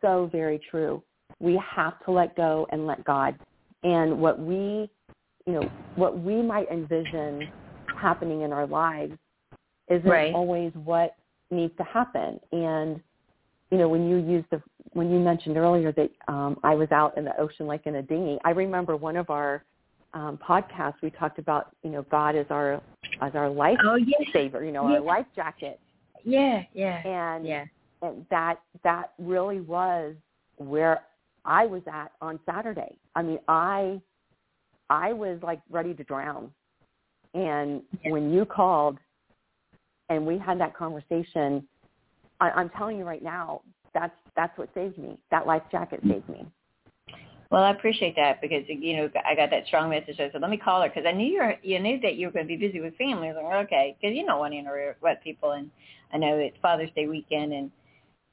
so 0.00 0.28
very 0.32 0.60
true. 0.70 1.02
We 1.38 1.60
have 1.74 2.02
to 2.06 2.10
let 2.10 2.34
go 2.34 2.66
and 2.72 2.86
let 2.86 3.04
God. 3.04 3.38
And 3.82 4.18
what 4.20 4.38
we 4.38 4.88
you 5.46 5.52
know, 5.54 5.70
what 5.96 6.18
we 6.18 6.42
might 6.42 6.70
envision 6.70 7.48
happening 8.00 8.42
in 8.42 8.52
our 8.52 8.66
lives 8.66 9.16
isn't 9.88 10.08
right. 10.08 10.34
always 10.34 10.72
what 10.84 11.16
needs 11.50 11.72
to 11.76 11.84
happen. 11.84 12.40
And 12.52 13.00
you 13.70 13.78
know, 13.78 13.88
when 13.88 14.08
you 14.08 14.16
used 14.16 14.46
the 14.50 14.62
when 14.92 15.10
you 15.10 15.18
mentioned 15.18 15.56
earlier 15.56 15.92
that 15.92 16.10
um, 16.28 16.58
I 16.62 16.74
was 16.74 16.90
out 16.92 17.16
in 17.16 17.24
the 17.24 17.38
ocean 17.40 17.66
like 17.66 17.86
in 17.86 17.96
a 17.96 18.02
dinghy, 18.02 18.38
I 18.44 18.50
remember 18.50 18.96
one 18.96 19.16
of 19.16 19.30
our 19.30 19.64
um, 20.14 20.38
podcasts 20.46 20.96
we 21.02 21.10
talked 21.10 21.38
about, 21.38 21.74
you 21.82 21.90
know, 21.90 22.02
God 22.10 22.36
is 22.36 22.46
our 22.50 22.82
as 23.20 23.34
our 23.34 23.48
life 23.48 23.78
oh, 23.84 23.96
yeah. 23.96 24.16
saver, 24.32 24.64
you 24.64 24.72
know, 24.72 24.88
yeah. 24.88 24.96
our 24.96 25.00
life 25.00 25.26
jacket. 25.34 25.80
Yeah, 26.24 26.62
yeah, 26.74 27.06
and 27.06 27.46
yeah. 27.46 27.64
and 28.02 28.26
that 28.30 28.60
that 28.84 29.12
really 29.18 29.60
was 29.60 30.14
where 30.58 31.02
I 31.44 31.66
was 31.66 31.82
at 31.90 32.12
on 32.20 32.38
Saturday. 32.46 32.96
I 33.14 33.22
mean, 33.22 33.38
I 33.48 34.00
I 34.92 35.14
was 35.14 35.38
like 35.42 35.60
ready 35.70 35.94
to 35.94 36.04
drown. 36.04 36.52
And 37.32 37.82
when 38.04 38.30
you 38.30 38.44
called 38.44 38.98
and 40.10 40.26
we 40.26 40.36
had 40.36 40.60
that 40.60 40.76
conversation, 40.76 41.66
I, 42.40 42.50
I'm 42.50 42.68
telling 42.68 42.98
you 42.98 43.04
right 43.04 43.22
now, 43.22 43.62
that's 43.94 44.12
that's 44.36 44.56
what 44.58 44.68
saved 44.74 44.98
me. 44.98 45.18
That 45.30 45.46
life 45.46 45.62
jacket 45.72 46.00
saved 46.06 46.28
me. 46.28 46.46
Well, 47.50 47.62
I 47.62 47.70
appreciate 47.70 48.16
that 48.16 48.42
because 48.42 48.64
you 48.68 48.96
know 48.98 49.08
I 49.26 49.34
got 49.34 49.48
that 49.50 49.66
strong 49.66 49.88
message. 49.88 50.16
I 50.20 50.30
said, 50.30 50.42
let 50.42 50.50
me 50.50 50.58
call 50.58 50.82
her 50.82 50.88
because 50.88 51.06
I 51.06 51.12
knew 51.12 51.26
you 51.26 51.52
you 51.62 51.78
knew 51.78 51.98
that 52.00 52.16
you 52.16 52.26
were 52.26 52.32
going 52.32 52.46
to 52.46 52.56
be 52.56 52.56
busy 52.56 52.80
with 52.80 52.94
family. 52.96 53.28
I 53.28 53.32
was 53.32 53.42
like, 53.42 53.66
okay, 53.66 53.96
because 53.98 54.14
you 54.14 54.26
don't 54.26 54.38
want 54.38 54.52
to 54.52 54.58
interrupt 54.58 55.24
people, 55.24 55.52
and 55.52 55.70
I 56.12 56.18
know 56.18 56.36
it's 56.36 56.56
Father's 56.60 56.90
Day 56.94 57.06
weekend 57.06 57.54
and 57.54 57.70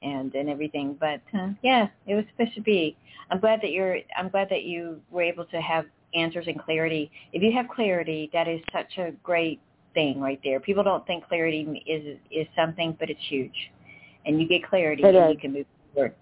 and 0.02 0.36
and 0.36 0.50
everything. 0.50 0.98
But 1.00 1.22
uh, 1.34 1.52
yeah, 1.64 1.88
it 2.06 2.16
was 2.16 2.26
supposed 2.32 2.56
to 2.56 2.62
be. 2.62 2.98
I'm 3.32 3.40
glad 3.40 3.62
that 3.62 3.72
you're. 3.72 4.00
I'm 4.18 4.28
glad 4.28 4.50
that 4.50 4.64
you 4.64 5.00
were 5.10 5.24
able 5.24 5.46
to 5.46 5.62
have 5.62 5.86
answers 6.14 6.46
and 6.48 6.60
clarity. 6.60 7.12
If 7.34 7.42
you 7.44 7.52
have 7.54 7.68
clarity, 7.68 8.30
that 8.34 8.48
is 8.48 8.60
such 8.74 8.98
a 8.98 9.12
great 9.24 9.60
thing 9.94 10.20
right 10.20 10.40
there. 10.44 10.60
People 10.60 10.84
don't 10.84 11.06
think 11.08 11.28
clarity 11.28 11.84
is 11.88 12.18
is 12.32 12.48
something, 12.56 12.96
but 13.00 13.10
it's 13.10 13.20
huge. 13.28 13.72
And 14.26 14.40
you 14.42 14.48
get 14.48 14.68
clarity, 14.68 15.04
It 15.04 15.16
and 15.16 15.30
is. 15.30 15.36
you 15.36 15.40
can 15.40 15.54
move 15.54 15.66
forward. 15.94 16.16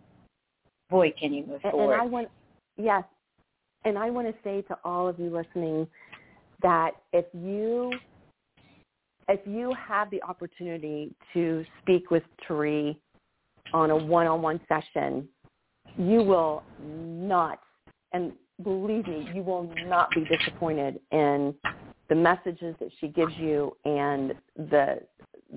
Boy, 0.89 1.13
can 1.19 1.34
you 1.34 1.45
move 1.45 1.60
And, 1.63 1.71
forward. 1.71 1.93
and 1.93 2.02
I 2.02 2.06
want, 2.06 2.30
yes, 2.78 3.04
and 3.84 3.97
I 3.97 4.10
want 4.10 4.28
to 4.28 4.34
say 4.43 4.62
to 4.63 4.78
all 4.86 5.08
of 5.08 5.19
you 5.19 5.30
listening 5.30 5.88
that 6.62 6.91
if 7.13 7.26
you 7.34 7.91
if 9.30 9.41
you 9.45 9.73
have 9.73 10.10
the 10.10 10.23
opportunity 10.23 11.13
to 11.34 11.65
speak 11.82 12.10
with 12.12 12.23
Tari 12.47 12.97
on 13.73 13.91
a 13.91 13.95
one-on-one 13.95 14.62
session, 14.69 15.28
you 15.97 16.23
will 16.23 16.63
not, 16.82 17.60
and 18.13 18.32
believe 18.63 19.07
me, 19.07 19.29
you 19.33 19.43
will 19.43 19.71
not 19.85 20.09
be 20.11 20.25
disappointed 20.25 20.99
in 21.11 21.53
the 22.09 22.15
messages 22.15 22.75
that 22.79 22.89
she 22.99 23.07
gives 23.07 23.33
you 23.37 23.75
and 23.85 24.33
the 24.55 25.01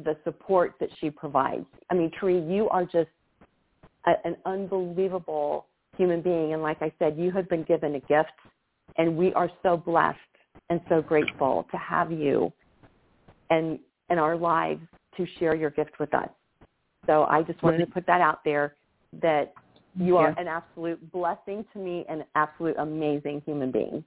the 0.04 0.16
support 0.22 0.74
that 0.78 0.88
she 1.00 1.10
provides. 1.10 1.66
I 1.90 1.94
mean, 1.94 2.12
Tari, 2.18 2.40
you 2.40 2.68
are 2.68 2.84
just 2.84 3.08
a, 4.06 4.12
an 4.24 4.36
unbelievable 4.46 5.66
human 5.96 6.22
being, 6.22 6.52
and 6.52 6.62
like 6.62 6.80
I 6.80 6.92
said, 6.98 7.18
you 7.18 7.32
have 7.32 7.48
been 7.48 7.64
given 7.64 7.96
a 7.96 8.00
gift, 8.00 8.30
and 8.98 9.16
we 9.16 9.32
are 9.34 9.50
so 9.64 9.76
blessed 9.76 10.18
and 10.68 10.80
so 10.88 11.02
grateful 11.02 11.66
to 11.72 11.76
have 11.76 12.12
you 12.12 12.52
and 13.50 13.80
in 14.10 14.18
our 14.18 14.36
lives 14.36 14.82
to 15.16 15.26
share 15.38 15.56
your 15.56 15.70
gift 15.70 15.98
with 15.98 16.14
us. 16.14 16.28
So 17.06 17.24
I 17.24 17.42
just 17.42 17.62
wanted 17.62 17.78
to 17.78 17.86
put 17.86 18.06
that 18.06 18.20
out 18.20 18.44
there 18.44 18.76
that 19.20 19.52
you 19.96 20.16
are 20.16 20.34
an 20.38 20.48
absolute 20.48 21.12
blessing 21.12 21.64
to 21.72 21.78
me 21.78 22.04
and 22.08 22.20
an 22.20 22.26
absolute 22.34 22.76
amazing 22.78 23.42
human 23.44 23.70
being. 23.70 24.04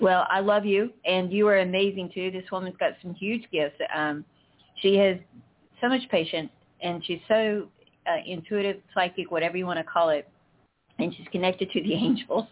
Well, 0.00 0.26
I 0.30 0.40
love 0.40 0.66
you, 0.66 0.90
and 1.04 1.32
you 1.32 1.48
are 1.48 1.60
amazing 1.60 2.10
too. 2.14 2.30
This 2.30 2.44
woman's 2.50 2.76
got 2.76 2.92
some 3.02 3.14
huge 3.14 3.44
gifts. 3.50 3.80
Um, 3.94 4.24
she 4.82 4.96
has 4.96 5.16
so 5.80 5.88
much 5.88 6.02
patience, 6.10 6.50
and 6.82 7.04
she's 7.04 7.20
so 7.28 7.68
uh, 8.06 8.16
intuitive, 8.26 8.82
psychic, 8.94 9.30
whatever 9.30 9.56
you 9.56 9.66
want 9.66 9.78
to 9.78 9.84
call 9.84 10.10
it, 10.10 10.28
and 10.98 11.14
she's 11.16 11.26
connected 11.32 11.70
to 11.70 11.82
the 11.82 11.94
angels. 11.94 12.46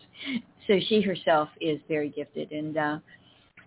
So 0.66 0.79
she 0.88 1.03
herself 1.03 1.48
is 1.61 1.79
very 1.88 2.09
gifted, 2.09 2.53
and 2.53 2.77
uh, 2.77 2.98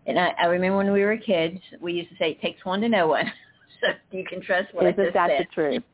and 0.07 0.17
I, 0.17 0.33
I 0.41 0.45
remember 0.45 0.77
when 0.77 0.91
we 0.91 1.03
were 1.03 1.17
kids, 1.17 1.59
we 1.79 1.93
used 1.93 2.09
to 2.09 2.15
say 2.15 2.31
it 2.31 2.41
takes 2.41 2.65
one 2.65 2.81
to 2.81 2.89
know 2.89 3.07
one. 3.07 3.25
so 3.81 3.89
you 4.11 4.23
can 4.25 4.41
trust 4.41 4.73
what 4.73 4.85
I 4.85 4.89
Isn't 4.89 5.03
just 5.03 5.13
that 5.13 5.29
said. 5.29 5.47
the 5.49 5.53
truth? 5.53 5.83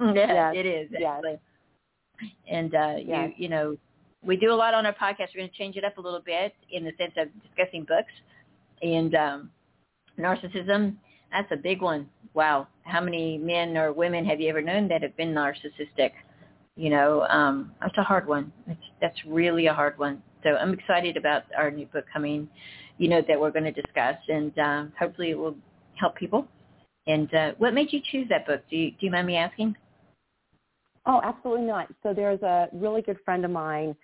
Yeah, 0.00 0.50
Yes, 0.50 0.54
it 0.56 0.66
is. 0.66 0.88
yes. 0.90 1.22
And 2.50 2.74
uh, 2.74 2.94
Yes. 2.98 3.30
you 3.38 3.44
you 3.44 3.48
know, 3.48 3.76
we 4.22 4.36
do 4.36 4.52
a 4.52 4.54
lot 4.54 4.74
on 4.74 4.86
our 4.86 4.92
podcast. 4.94 5.28
We're 5.34 5.40
going 5.40 5.50
to 5.50 5.56
change 5.56 5.76
it 5.76 5.84
up 5.84 5.98
a 5.98 6.00
little 6.00 6.20
bit 6.24 6.54
in 6.70 6.84
the 6.84 6.92
sense 6.98 7.12
of 7.16 7.28
discussing 7.42 7.84
books 7.84 8.12
and 8.82 9.14
um, 9.14 9.50
narcissism. 10.18 10.96
That's 11.32 11.50
a 11.52 11.56
big 11.56 11.80
one. 11.80 12.08
Wow, 12.34 12.68
how 12.84 13.00
many 13.00 13.38
men 13.38 13.76
or 13.76 13.92
women 13.92 14.24
have 14.26 14.40
you 14.40 14.48
ever 14.48 14.62
known 14.62 14.88
that 14.88 15.02
have 15.02 15.16
been 15.16 15.34
narcissistic? 15.34 16.12
You 16.76 16.90
know, 16.90 17.22
um, 17.22 17.72
that's 17.80 17.96
a 17.98 18.02
hard 18.02 18.26
one. 18.26 18.52
That's 18.66 18.80
that's 19.00 19.24
really 19.26 19.66
a 19.66 19.74
hard 19.74 19.98
one. 19.98 20.22
So 20.42 20.50
I'm 20.50 20.72
excited 20.72 21.16
about 21.16 21.42
our 21.56 21.70
new 21.70 21.86
book 21.86 22.04
coming. 22.12 22.48
You 22.98 23.08
know 23.08 23.22
that 23.26 23.38
we're 23.40 23.50
going 23.50 23.64
to 23.64 23.72
discuss, 23.72 24.16
and 24.28 24.56
um, 24.58 24.92
hopefully 24.98 25.30
it 25.30 25.38
will 25.38 25.56
help 25.94 26.16
people. 26.16 26.46
And 27.06 27.32
uh, 27.34 27.52
what 27.58 27.74
made 27.74 27.92
you 27.92 28.00
choose 28.10 28.26
that 28.28 28.46
book? 28.46 28.62
Do 28.70 28.76
you 28.76 28.90
do 28.92 28.98
you 29.00 29.10
mind 29.10 29.26
me 29.26 29.36
asking? 29.36 29.76
Oh, 31.06 31.20
absolutely 31.24 31.66
not. 31.66 31.88
So 32.02 32.14
there's 32.14 32.42
a 32.42 32.68
really 32.72 33.02
good 33.02 33.18
friend 33.24 33.44
of 33.44 33.50
mine 33.50 33.96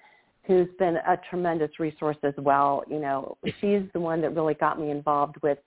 who's 0.44 0.68
been 0.78 0.96
a 0.96 1.18
tremendous 1.28 1.70
resource 1.78 2.16
as 2.22 2.34
well. 2.38 2.82
You 2.88 2.98
know, 2.98 3.36
she's 3.60 3.82
the 3.92 4.00
one 4.00 4.20
that 4.22 4.34
really 4.34 4.54
got 4.54 4.80
me 4.80 4.90
involved 4.90 5.36
with 5.42 5.58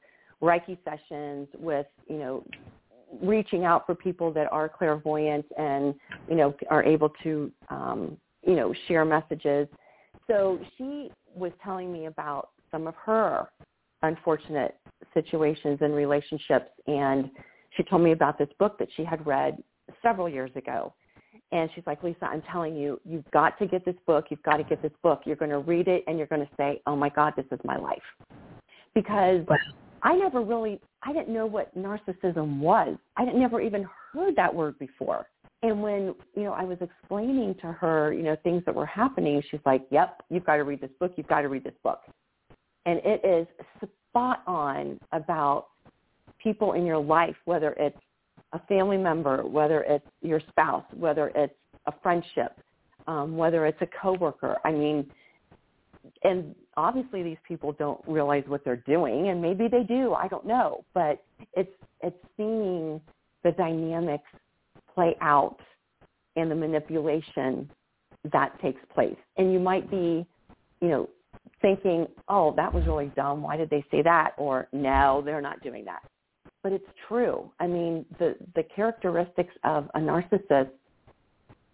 Reiki 0.42 0.78
sessions, 0.84 1.48
with, 1.58 1.86
you 2.08 2.18
know, 2.18 2.44
reaching 3.22 3.64
out 3.64 3.86
for 3.86 3.94
people 3.94 4.32
that 4.34 4.52
are 4.52 4.68
clairvoyant 4.68 5.46
and, 5.58 5.94
you 6.28 6.36
know, 6.36 6.56
are 6.70 6.84
able 6.84 7.10
to, 7.24 7.52
um, 7.70 8.18
you 8.46 8.56
know, 8.56 8.74
share 8.88 9.06
messages. 9.06 9.68
So 10.28 10.60
she 10.78 11.12
was 11.36 11.52
telling 11.64 11.94
me 11.94 12.08
about 12.08 12.50
some 12.72 12.88
of 12.88 12.96
her 12.96 13.50
unfortunate 14.02 14.78
situations 15.14 15.78
and 15.82 15.94
relationships 15.94 16.72
and 16.88 17.30
she 17.78 17.84
told 17.84 18.02
me 18.02 18.12
about 18.12 18.38
this 18.38 18.50
book 18.60 18.78
that 18.80 18.88
she 18.96 19.04
had 19.04 19.26
read 19.26 19.62
several 20.02 20.28
years 20.28 20.52
ago 20.56 20.94
and 21.52 21.70
she's 21.76 21.84
like, 21.86 22.04
Lisa, 22.04 22.26
I'm 22.26 22.42
telling 22.52 22.76
you, 22.76 23.00
you've 23.04 23.30
got 23.32 23.60
to 23.60 23.68
get 23.68 23.84
this 23.84 23.96
book. 24.06 24.26
You've 24.30 24.44
got 24.44 24.58
to 24.58 24.64
get 24.64 24.82
this 24.82 24.92
book. 25.04 25.22
You're 25.26 25.36
going 25.36 25.52
to 25.52 25.60
read 25.60 25.88
it 25.88 26.04
and 26.08 26.18
you're 26.18 26.28
going 26.28 26.42
to 26.42 26.50
say, 26.56 26.82
oh 26.88 26.96
my 26.96 27.10
God, 27.10 27.34
this 27.36 27.46
is 27.52 27.60
my 27.64 27.78
life. 27.78 28.02
Because 28.96 29.46
I 30.02 30.16
never 30.16 30.42
really, 30.42 30.80
I 31.04 31.14
didn't 31.14 31.34
know 31.34 31.46
what 31.46 31.76
narcissism 31.78 32.60
was. 32.60 32.98
I 33.18 33.26
didn't 33.26 33.40
never 33.40 33.62
even 33.62 33.88
heard 34.14 34.36
that 34.38 34.54
word 34.54 34.80
before. 34.80 35.28
And 35.64 35.82
when, 35.82 36.16
you 36.36 36.44
know, 36.44 36.54
I 36.54 36.64
was 36.64 36.78
explaining 36.82 37.56
to 37.62 37.72
her, 37.74 38.14
you 38.14 38.24
know, 38.24 38.36
things 38.44 38.64
that 38.66 38.74
were 38.74 38.86
happening, 38.86 39.42
she's 39.52 39.60
like, 39.66 39.86
yep, 39.92 40.24
you've 40.30 40.46
got 40.46 40.56
to 40.56 40.64
read 40.64 40.82
this 40.82 40.90
book. 41.00 41.14
You've 41.18 41.28
got 41.28 41.42
to 41.42 41.50
read 41.50 41.64
this 41.64 41.76
book. 41.84 42.02
And 42.86 43.00
it 43.04 43.24
is 43.24 43.48
spot 44.10 44.42
on 44.48 45.00
about 45.12 45.68
people 46.42 46.74
in 46.74 46.86
your 46.86 46.98
life, 46.98 47.36
whether 47.46 47.74
it's 47.78 47.98
a 48.54 48.60
family 48.68 48.98
member, 48.98 49.46
whether 49.46 49.82
it's 49.84 50.06
your 50.22 50.42
spouse, 50.50 50.86
whether 50.94 51.32
it's 51.36 51.54
a 51.86 51.94
friendship, 52.04 52.60
um, 53.08 53.38
whether 53.38 53.66
it's 53.66 53.82
a 53.82 53.88
coworker. 54.02 54.58
I 54.66 54.72
mean, 54.72 55.10
and 56.24 56.56
obviously 56.78 57.24
these 57.24 57.38
people 57.48 57.74
don't 57.74 58.02
realize 58.08 58.44
what 58.48 58.64
they're 58.64 58.84
doing, 58.88 59.30
and 59.30 59.42
maybe 59.42 59.68
they 59.68 59.84
do. 59.84 60.14
I 60.14 60.28
don't 60.28 60.46
know, 60.46 60.84
but 60.94 61.24
it's 61.54 61.72
it's 62.02 62.18
seeing 62.38 63.00
the 63.44 63.52
dynamics 63.52 64.30
play 64.94 65.16
out 65.22 65.58
and 66.36 66.50
the 66.50 66.56
manipulation 66.56 67.70
that 68.32 68.60
takes 68.62 68.82
place. 68.94 69.18
And 69.38 69.52
you 69.52 69.60
might 69.60 69.90
be, 69.90 70.26
you 70.82 70.88
know, 70.88 71.10
thinking, 71.62 72.08
"Oh, 72.28 72.54
that 72.56 72.74
was 72.74 72.86
really 72.86 73.12
dumb. 73.16 73.42
Why 73.42 73.58
did 73.58 73.70
they 73.70 73.84
say 73.92 74.02
that?" 74.04 74.34
Or, 74.38 74.68
"No, 74.72 75.22
they're 75.24 75.42
not 75.42 75.62
doing 75.62 75.86
that." 75.86 76.04
But 76.64 76.72
it's 76.72 76.88
true. 77.08 77.52
I 77.60 77.68
mean, 77.68 78.06
the 78.20 78.36
the 78.56 78.64
characteristics 78.64 79.54
of 79.64 79.90
a 79.96 80.00
narcissist. 80.00 80.70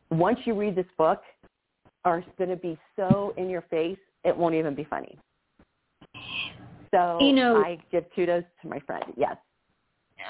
Once 0.10 0.40
you 0.46 0.54
read 0.54 0.76
this 0.76 0.86
book, 0.98 1.22
are 2.06 2.24
going 2.38 2.50
to 2.50 2.56
be 2.56 2.78
so 2.96 3.34
in 3.36 3.50
your 3.50 3.64
face, 3.64 3.98
it 4.24 4.36
won't 4.36 4.56
even 4.56 4.74
be 4.74 4.86
funny. 4.86 5.18
So 6.92 7.18
You 7.20 7.34
know- 7.34 7.58
I 7.58 7.78
give 7.92 8.06
kudos 8.16 8.46
to 8.62 8.68
my 8.68 8.80
friend. 8.80 9.04
Yes. 9.18 9.36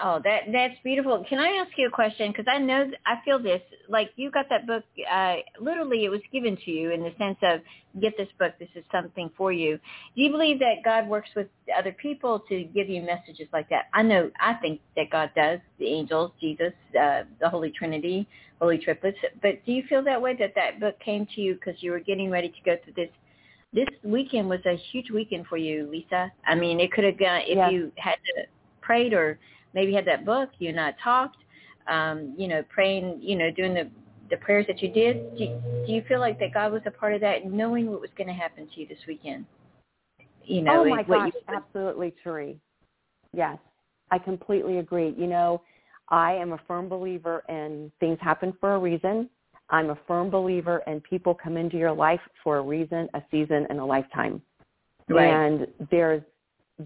Oh, 0.04 0.22
that 0.24 0.44
that's 0.52 0.76
beautiful. 0.84 1.26
Can 1.28 1.40
I 1.40 1.50
ask 1.64 1.72
you 1.78 1.88
a 1.88 1.92
question? 1.92 2.32
Because 2.32 2.46
I 2.52 2.58
know 2.58 2.90
I 3.06 3.16
feel 3.26 3.40
this. 3.40 3.62
Like 3.90 4.12
you 4.16 4.32
got 4.32 4.48
that 4.50 4.68
book. 4.68 4.84
Uh, 5.12 5.36
literally, 5.60 6.06
it 6.06 6.10
was 6.10 6.22
given 6.32 6.58
to 6.66 6.72
you 6.72 6.92
in 6.92 7.02
the 7.02 7.14
sense 7.18 7.38
of 7.44 7.62
get 8.02 8.16
this 8.18 8.28
book. 8.40 8.54
This 8.60 8.70
is 8.76 8.84
something 8.92 9.30
for 9.38 9.52
you. 9.52 9.78
Do 10.16 10.22
you 10.22 10.32
believe 10.32 10.60
that 10.60 10.84
God 10.84 11.08
works 11.08 11.30
with 11.36 11.48
other 11.78 11.92
people 11.94 12.44
to 12.50 12.64
give 12.64 12.90
you 12.90 13.02
messages 13.02 13.48
like 13.54 13.70
that? 13.70 13.86
I 13.94 14.04
know. 14.04 14.32
I 14.40 14.56
think 14.56 14.82
that 14.96 15.10
God 15.10 15.32
does. 15.36 15.60
The 15.80 15.88
angels, 15.88 16.32
Jesus, 16.40 16.74
uh, 17.00 17.24
the 17.40 17.50
Holy 17.50 17.72
Trinity, 17.72 18.28
Holy 18.62 18.78
Triplets. 18.78 19.18
But 19.42 19.66
do 19.66 19.72
you 19.72 19.84
feel 19.90 20.04
that 20.04 20.22
way? 20.22 20.36
That 20.38 20.54
that 20.56 20.80
book 20.80 21.00
came 21.00 21.28
to 21.36 21.42
you 21.42 21.56
because 21.56 21.82
you 21.82 21.92
were 21.92 22.00
getting 22.00 22.30
ready 22.30 22.50
to 22.50 22.62
go 22.66 22.78
through 22.84 22.94
this 22.94 23.10
this 23.74 23.88
weekend 24.04 24.50
was 24.50 24.62
a 24.66 24.78
huge 24.92 25.12
weekend 25.12 25.46
for 25.48 25.58
you, 25.58 25.90
Lisa. 25.92 26.32
I 26.46 26.56
mean, 26.56 26.80
it 26.80 26.92
could 26.92 27.04
have 27.04 27.20
gone 27.20 27.42
if 27.42 27.58
Yes. 27.58 27.72
you 27.72 27.92
had 27.98 28.16
to 28.36 28.46
prayed 28.88 29.14
or 29.14 29.38
maybe 29.78 29.94
had 29.94 30.08
that 30.12 30.26
book, 30.26 30.50
you 30.60 30.70
and 30.70 30.80
I 30.80 30.92
talked. 31.04 31.42
um, 31.88 32.36
you 32.38 32.48
know, 32.48 32.64
praying, 32.70 33.20
you 33.22 33.36
know, 33.36 33.52
doing 33.52 33.74
the 33.74 33.90
the 34.30 34.38
prayers 34.38 34.66
that 34.68 34.82
you 34.82 34.90
did, 34.90 35.38
do 35.38 35.44
you, 35.46 35.62
do 35.86 35.94
you 35.94 36.04
feel 36.06 36.20
like 36.20 36.38
that 36.40 36.54
God 36.54 36.74
was 36.74 36.82
a 36.86 36.92
part 36.92 37.14
of 37.14 37.22
that, 37.22 37.50
knowing 37.50 37.90
what 37.90 38.02
was 38.02 38.10
going 38.18 38.28
to 38.28 38.34
happen 38.34 38.68
to 38.68 38.82
you 38.82 38.86
this 38.86 38.98
weekend? 39.08 39.46
You 40.44 40.64
know, 40.64 40.82
oh 40.82 40.90
my 40.90 40.98
what 41.04 41.08
gosh, 41.08 41.32
you, 41.34 41.56
absolutely, 41.56 42.14
Turi. 42.26 42.58
Yes, 43.34 43.58
I 44.12 44.18
completely 44.18 44.80
agree. 44.80 45.16
You 45.18 45.28
know, 45.28 45.62
I 46.10 46.34
am 46.34 46.52
a 46.52 46.60
firm 46.68 46.90
believer 46.90 47.44
in 47.48 47.90
things 48.02 48.18
happen 48.20 48.54
for 48.60 48.76
a 48.76 48.80
reason. 48.80 49.30
I'm 49.70 49.92
a 49.92 49.98
firm 50.08 50.30
believer 50.30 50.84
in 50.88 51.00
people 51.00 51.34
come 51.34 51.56
into 51.56 51.78
your 51.78 51.94
life 51.94 52.22
for 52.44 52.58
a 52.58 52.62
reason, 52.62 53.08
a 53.14 53.22
season, 53.32 53.66
and 53.70 53.80
a 53.80 53.86
lifetime. 53.86 54.42
Right. 55.08 55.28
And 55.28 55.68
there's 55.90 56.22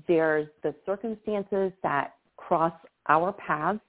there's 0.08 0.48
the 0.62 0.76
circumstances 0.86 1.72
that 1.82 2.14
cross 2.52 2.74
our 3.08 3.32
paths 3.32 3.80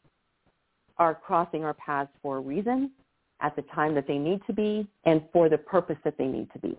are 0.99 1.17
crossing 1.17 1.65
our 1.65 1.75
paths 1.75 2.13
for 2.23 2.37
a 2.37 2.41
reason 2.41 2.93
at 3.41 3.57
the 3.57 3.63
time 3.75 3.93
that 3.93 4.07
they 4.07 4.19
need 4.19 4.41
to 4.47 4.53
be 4.53 4.87
and 5.05 5.21
for 5.33 5.49
the 5.49 5.59
purpose 5.59 5.97
that 6.05 6.17
they 6.17 6.27
need 6.27 6.49
to 6.53 6.61
be. 6.61 6.77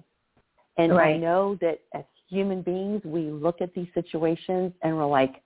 And 0.77 0.93
I 0.93 1.17
know 1.17 1.57
that 1.59 1.81
as 1.93 2.05
human 2.29 2.61
beings, 2.61 3.01
we 3.03 3.23
look 3.31 3.59
at 3.59 3.73
these 3.73 3.89
situations 3.93 4.71
and 4.81 4.95
we're 4.95 5.05
like, 5.05 5.43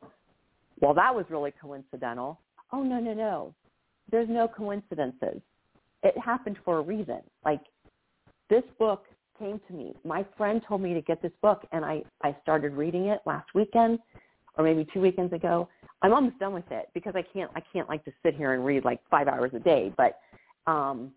well, 0.79 0.93
that 0.93 1.13
was 1.13 1.25
really 1.31 1.51
coincidental. 1.59 2.39
Oh, 2.71 2.83
no, 2.83 2.99
no, 2.99 3.15
no. 3.15 3.55
There's 4.11 4.29
no 4.29 4.47
coincidences. 4.47 5.41
It 6.03 6.15
happened 6.19 6.57
for 6.63 6.77
a 6.77 6.81
reason. 6.81 7.21
Like 7.43 7.61
this 8.47 8.63
book 8.77 9.05
came 9.39 9.59
to 9.69 9.73
me. 9.73 9.95
My 10.05 10.23
friend 10.37 10.61
told 10.67 10.81
me 10.81 10.93
to 10.93 11.01
get 11.01 11.19
this 11.19 11.33
book 11.41 11.65
and 11.71 11.83
I, 11.83 12.03
I 12.21 12.35
started 12.43 12.73
reading 12.73 13.07
it 13.07 13.21
last 13.25 13.47
weekend 13.55 13.97
or 14.55 14.63
maybe 14.63 14.85
two 14.93 15.01
weekends 15.01 15.33
ago. 15.33 15.67
I'm 16.01 16.13
almost 16.13 16.39
done 16.39 16.53
with 16.53 16.69
it 16.71 16.89
because 16.93 17.13
I 17.15 17.23
can't 17.33 17.51
I 17.55 17.61
can't 17.73 17.89
like 17.89 18.03
to 18.05 18.11
sit 18.23 18.35
here 18.35 18.53
and 18.53 18.65
read 18.65 18.85
like 18.85 18.99
five 19.09 19.27
hours 19.27 19.51
a 19.53 19.59
day, 19.59 19.91
but 19.97 20.19
um 20.71 21.11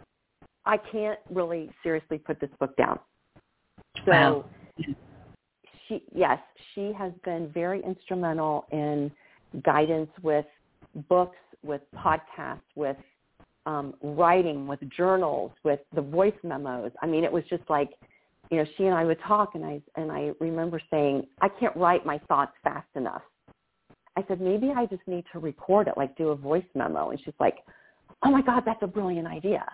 I 0.67 0.77
can't 0.77 1.19
really 1.31 1.71
seriously 1.83 2.19
put 2.19 2.41
this 2.41 2.51
book 2.59 2.77
down. 2.77 2.99
So 4.05 4.11
Wow. 4.11 4.45
she 5.87 6.03
yes, 6.15 6.39
she 6.75 6.93
has 6.99 7.13
been 7.25 7.51
very 7.53 7.83
instrumental 7.85 8.67
in 8.71 9.11
guidance 9.63 10.11
with 10.23 10.47
books, 11.09 11.37
with 11.63 11.83
podcasts, 11.95 12.61
with 12.75 12.97
um, 13.67 13.95
writing, 14.03 14.67
with 14.67 14.81
journals, 14.97 15.53
with 15.65 15.81
the 15.95 16.03
voice 16.03 16.35
memos. 16.43 16.93
I 17.03 17.07
mean, 17.07 17.25
it 17.25 17.33
was 17.33 17.45
just 17.51 17.63
like, 17.69 17.91
you 18.51 18.59
know, 18.59 18.65
she 18.77 18.85
and 18.85 18.95
I 18.95 19.05
would 19.05 19.21
talk, 19.27 19.55
and 19.55 19.65
I 19.65 19.81
and 19.97 20.11
I 20.11 20.33
remember 20.41 20.81
saying, 20.91 21.27
I 21.41 21.49
can't 21.49 21.77
write 21.77 22.05
my 22.07 22.19
thoughts 22.29 22.53
fast 22.65 22.89
enough. 22.97 23.23
I 24.21 24.29
said 24.29 24.41
maybe 24.41 24.71
I 24.75 24.87
just 24.87 25.03
need 25.07 25.25
to 25.33 25.39
record 25.39 25.89
it, 25.89 25.95
like 25.97 26.17
do 26.17 26.29
a 26.29 26.37
voice 26.37 26.65
memo. 26.75 27.11
And 27.11 27.21
she's 27.25 27.35
like, 27.41 27.59
Oh 28.23 28.31
my 28.31 28.43
God, 28.43 28.63
that's 28.67 28.83
a 28.83 28.87
brilliant 28.87 29.27
idea. 29.27 29.65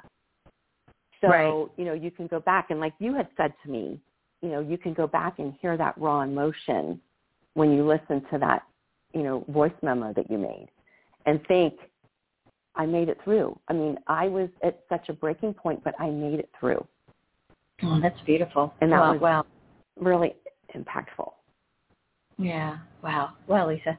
So 1.21 1.29
Right. 1.29 1.69
you 1.77 1.85
know, 1.85 1.95
you 1.95 2.11
can 2.11 2.27
go 2.27 2.41
back 2.41 2.71
and 2.71 2.81
like 2.81 2.95
you 2.99 3.15
had 3.15 3.29
said 3.37 3.53
to 3.65 3.71
me, 3.71 4.01
you 4.43 4.49
know, 4.51 4.61
you 4.61 4.79
can 4.79 4.93
go 4.95 5.07
back 5.07 5.39
and 5.39 5.55
hear 5.61 5.77
that 5.77 5.97
raw 5.99 6.21
emotion 6.23 7.01
when 7.55 7.73
you 7.73 7.87
listen 7.87 8.23
to 8.31 8.39
that, 8.39 8.63
you 9.15 9.23
know, 9.23 9.45
voice 9.49 9.73
memo 9.83 10.13
that 10.13 10.31
you 10.31 10.39
made 10.39 10.69
and 11.25 11.41
think, 11.49 11.75
I 12.79 12.85
made 12.85 13.09
it 13.09 13.19
through. 13.25 13.59
I 13.69 13.73
mean, 13.73 13.97
I 14.07 14.29
was 14.29 14.51
at 14.63 14.81
such 14.91 15.09
a 15.09 15.15
breaking 15.15 15.55
point, 15.55 15.83
but 15.83 15.95
I 15.99 16.11
made 16.11 16.39
it 16.39 16.51
through. 16.61 16.87
Oh, 17.83 17.99
that's 18.01 18.21
beautiful. 18.27 18.75
And 18.83 18.93
that 18.93 19.01
wow, 19.01 19.13
was- 19.13 19.21
wow. 19.23 19.47
Really 19.99 20.35
impactful. 20.75 21.33
Yeah. 22.39 22.79
Wow. 23.03 23.31
Well, 23.47 23.69
Lisa, 23.69 23.97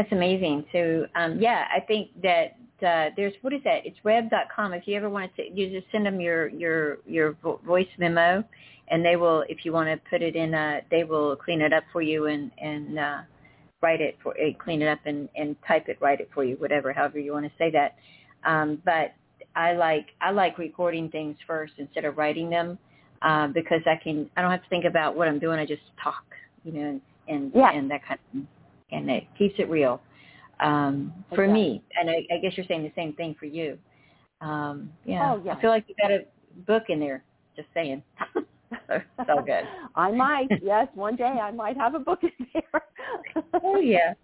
that's 0.00 0.12
amazing. 0.12 0.64
So, 0.72 1.06
um, 1.14 1.38
yeah, 1.38 1.66
I 1.70 1.80
think 1.80 2.08
that 2.22 2.56
uh, 2.82 3.10
there's 3.18 3.34
what 3.42 3.52
is 3.52 3.60
that? 3.64 3.84
It's 3.84 3.98
Rev.com. 4.02 4.72
If 4.72 4.88
you 4.88 4.96
ever 4.96 5.10
want 5.10 5.36
to, 5.36 5.42
you 5.52 5.68
just 5.78 5.92
send 5.92 6.06
them 6.06 6.18
your 6.22 6.48
your 6.48 6.98
your 7.06 7.36
voice 7.66 7.86
memo, 7.98 8.42
and 8.88 9.04
they 9.04 9.16
will, 9.16 9.44
if 9.50 9.62
you 9.62 9.72
want 9.74 9.90
to 9.90 10.08
put 10.08 10.22
it 10.22 10.36
in, 10.36 10.54
uh, 10.54 10.80
they 10.90 11.04
will 11.04 11.36
clean 11.36 11.60
it 11.60 11.74
up 11.74 11.84
for 11.92 12.00
you 12.00 12.28
and 12.28 12.50
and 12.56 12.98
uh, 12.98 13.18
write 13.82 14.00
it 14.00 14.16
for, 14.22 14.32
uh, 14.40 14.52
clean 14.58 14.80
it 14.80 14.88
up 14.88 15.00
and 15.04 15.28
and 15.36 15.54
type 15.68 15.86
it, 15.90 15.98
write 16.00 16.20
it 16.20 16.30
for 16.32 16.44
you, 16.44 16.56
whatever, 16.56 16.94
however 16.94 17.18
you 17.18 17.34
want 17.34 17.44
to 17.44 17.52
say 17.58 17.70
that. 17.70 17.96
Um, 18.50 18.80
but 18.86 19.12
I 19.54 19.74
like 19.74 20.06
I 20.22 20.30
like 20.30 20.56
recording 20.56 21.10
things 21.10 21.36
first 21.46 21.74
instead 21.76 22.06
of 22.06 22.16
writing 22.16 22.48
them 22.48 22.78
uh, 23.20 23.48
because 23.48 23.82
I 23.84 24.02
can 24.02 24.30
I 24.34 24.40
don't 24.40 24.50
have 24.50 24.62
to 24.62 24.68
think 24.70 24.86
about 24.86 25.14
what 25.14 25.28
I'm 25.28 25.38
doing. 25.38 25.58
I 25.58 25.66
just 25.66 25.82
talk, 26.02 26.24
you 26.64 26.72
know, 26.72 27.00
and 27.28 27.52
Yeah. 27.54 27.72
and 27.74 27.90
that 27.90 28.02
kind 28.02 28.18
of 28.18 28.32
thing. 28.32 28.48
And 28.92 29.10
it 29.10 29.24
keeps 29.38 29.54
it 29.58 29.68
real 29.68 30.00
um, 30.60 31.12
for 31.28 31.44
Exactly. 31.44 31.52
me. 31.52 31.82
And 31.98 32.10
I, 32.10 32.26
I 32.34 32.38
guess 32.38 32.52
you're 32.56 32.66
saying 32.66 32.82
the 32.82 32.92
same 32.94 33.12
thing 33.14 33.34
for 33.38 33.46
you. 33.46 33.78
Um, 34.40 34.90
yeah. 35.04 35.32
Oh, 35.32 35.42
yeah. 35.44 35.54
I 35.54 35.60
feel 35.60 35.70
like 35.70 35.84
you 35.88 35.94
got 36.00 36.10
a 36.10 36.24
book 36.66 36.84
in 36.88 37.00
there. 37.00 37.22
Just 37.56 37.68
saying. 37.74 38.02
so 39.26 39.42
good. 39.44 39.64
I 39.96 40.10
might. 40.10 40.48
Yes, 40.62 40.88
one 40.94 41.16
day 41.16 41.24
I 41.24 41.50
might 41.50 41.76
have 41.76 41.94
a 41.94 41.98
book 41.98 42.20
in 42.22 42.46
there. 42.52 42.82
Oh 43.62 43.78
yeah. 43.78 44.14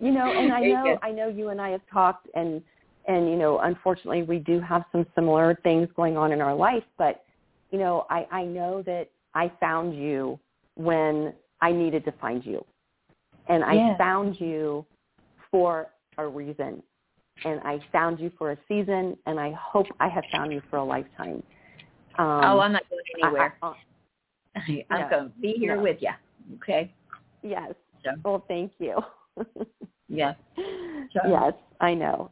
you 0.00 0.10
know, 0.10 0.32
and 0.32 0.52
I 0.52 0.60
know. 0.60 0.98
I 1.02 1.10
know 1.10 1.28
you 1.28 1.48
and 1.48 1.60
I 1.60 1.70
have 1.70 1.82
talked 1.92 2.28
and 2.34 2.62
and 3.06 3.28
you 3.28 3.36
know, 3.36 3.60
unfortunately 3.60 4.22
we 4.22 4.38
do 4.38 4.60
have 4.60 4.84
some 4.92 5.06
similar 5.14 5.58
things 5.62 5.88
going 5.96 6.16
on 6.16 6.32
in 6.32 6.40
our 6.40 6.54
life, 6.54 6.84
but 6.98 7.24
you 7.70 7.78
know, 7.78 8.06
I 8.10 8.26
I 8.30 8.44
know 8.44 8.82
that 8.82 9.10
I 9.34 9.50
found 9.60 9.94
you 9.94 10.38
when 10.74 11.32
I 11.60 11.72
needed 11.72 12.04
to 12.04 12.12
find 12.12 12.44
you. 12.44 12.64
And 13.48 13.64
I 13.64 13.74
Yeah. 13.74 13.96
found 13.96 14.40
you 14.40 14.84
for 15.50 15.88
a 16.18 16.26
reason. 16.26 16.82
And 17.44 17.60
I 17.60 17.78
found 17.92 18.18
you 18.18 18.30
for 18.38 18.52
a 18.52 18.58
season 18.66 19.16
and 19.26 19.38
I 19.38 19.52
hope 19.52 19.86
I 20.00 20.08
have 20.08 20.24
found 20.32 20.52
you 20.52 20.60
for 20.70 20.76
a 20.78 20.84
lifetime. 20.84 21.42
Um, 22.18 22.26
oh, 22.44 22.60
I'm 22.60 22.72
not 22.72 22.88
going 22.88 23.02
anywhere. 23.22 23.56
I- 23.62 23.74
am 24.90 25.00
No. 25.02 25.08
going 25.08 25.24
to 25.32 25.38
be 25.40 25.52
here 25.52 25.76
No. 25.76 25.82
with 25.82 26.00
you. 26.00 26.12
Okay. 26.56 26.92
yes. 27.42 27.74
So 28.04 28.12
Well, 28.24 28.44
thank 28.48 28.72
you. 28.78 29.02
yes. 30.08 30.36
So- 31.12 31.20
yes, 31.28 31.54
I 31.80 31.94
know. 31.94 32.30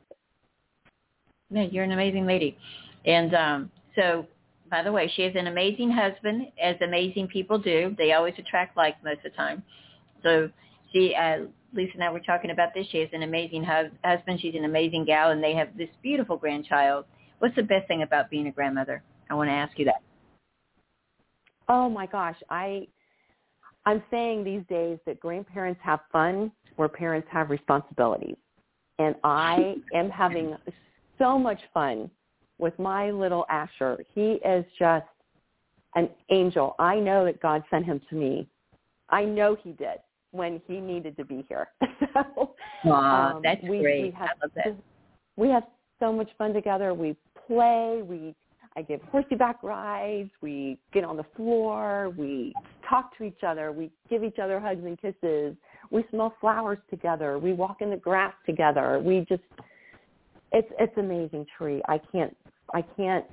Yeah, 1.51 1.63
you're 1.63 1.85
an 1.85 1.93
amazing 1.93 2.27
lady. 2.27 2.57
And 3.05 3.35
um, 3.35 3.71
so, 3.95 4.27
by 4.71 4.83
the 4.83 4.91
way, 4.91 5.07
she 5.15 5.23
has 5.23 5.35
an 5.37 5.47
amazing 5.47 5.91
husband, 5.91 6.51
as 6.61 6.77
amazing 6.81 7.29
people 7.29 7.59
do. 7.59 7.95
They 7.97 8.13
always 8.13 8.35
attract 8.39 8.77
like 8.77 9.03
most 9.05 9.19
of 9.19 9.25
the 9.25 9.31
time. 9.31 9.63
So 10.23 10.51
she, 10.95 11.15
uh, 11.15 11.47
Lisa 11.73 11.93
and 11.95 12.05
I 12.05 12.11
were 12.11 12.21
talking 12.21 12.51
about 12.51 12.73
this. 12.75 12.87
She 12.91 12.99
has 12.99 13.09
an 13.13 13.23
amazing 13.23 13.65
hus- 13.65 13.91
husband. 14.05 14.41
She's 14.41 14.55
an 14.55 14.65
amazing 14.65 15.05
gal, 15.05 15.31
and 15.31 15.43
they 15.43 15.55
have 15.55 15.77
this 15.77 15.89
beautiful 16.03 16.37
grandchild. 16.37 17.05
What's 17.41 17.57
the 17.57 17.63
best 17.63 17.89
thing 17.89 18.03
about 18.03 18.31
being 18.31 18.47
a 18.47 18.53
grandmother? 18.53 19.03
I 19.29 19.35
want 19.35 19.49
to 19.49 19.55
ask 19.55 19.77
you 19.79 19.87
that. 19.87 20.03
Oh 21.69 21.89
my 21.89 22.07
gosh, 22.07 22.37
I 22.51 22.87
I'm 23.87 24.03
saying 24.11 24.45
these 24.45 24.63
days 24.69 24.99
that 25.07 25.19
grandparents 25.21 25.81
have 25.83 26.01
fun 26.13 26.53
where 26.77 26.89
parents 26.89 27.29
have 27.31 27.51
responsibilities. 27.51 28.37
And 28.99 29.15
I 29.25 29.77
am 29.93 30.09
having 30.09 30.57
so 31.19 31.39
much 31.39 31.61
fun 31.73 32.11
with 32.59 32.79
my 32.79 33.11
little 33.11 33.45
Asher. 33.51 33.99
He 34.15 34.39
is 34.45 34.65
just 34.79 35.07
an 35.97 36.09
angel. 36.31 36.77
I 36.79 37.01
know 37.01 37.25
that 37.25 37.41
God 37.41 37.65
sent 37.71 37.85
him 37.85 38.01
to 38.09 38.15
me. 38.15 38.49
I 39.11 39.25
know 39.25 39.57
he 39.63 39.73
did 39.73 39.99
when 40.35 40.61
he 40.67 40.81
needed 40.81 41.17
to 41.17 41.25
be 41.25 41.45
here. 41.49 41.69
so 42.13 42.55
um, 42.91 43.41
that's 43.43 43.63
we, 43.63 43.81
great. 43.81 44.03
We 44.03 44.11
have, 44.11 44.29
I 44.43 44.45
love 44.45 44.51
that. 44.57 44.77
we 45.37 45.49
have 45.49 45.63
so 46.01 46.13
much 46.13 46.29
fun 46.37 46.53
together. 46.53 46.93
We 46.93 47.17
play. 47.47 48.03
We 48.05 48.35
I 48.77 48.83
give 48.83 49.01
horseback 49.03 49.63
rides. 49.63 50.31
We 50.41 50.79
get 50.93 51.05
on 51.05 51.17
the 51.17 51.25
floor. 51.37 52.13
We 52.17 52.53
talk 52.89 53.17
to 53.19 53.25
each 53.25 53.45
other. 53.47 53.71
We 53.71 53.91
give 54.11 54.25
each 54.25 54.39
other 54.43 54.59
hugs 54.59 54.85
and 54.85 55.01
kisses. 55.01 55.55
We 55.91 56.05
smell 56.11 56.35
flowers 56.41 56.79
together. 56.91 57.39
We 57.39 57.53
walk 57.53 57.77
in 57.81 57.91
the 57.91 57.97
grass 57.97 58.35
together. 58.45 59.01
We 59.05 59.25
just 59.29 59.43
it's 60.53 60.69
it's 60.79 60.97
amazing 60.97 61.47
tree. 61.57 61.83
I 61.89 62.01
can't 62.11 62.37
I 62.75 62.83
can't 62.97 63.25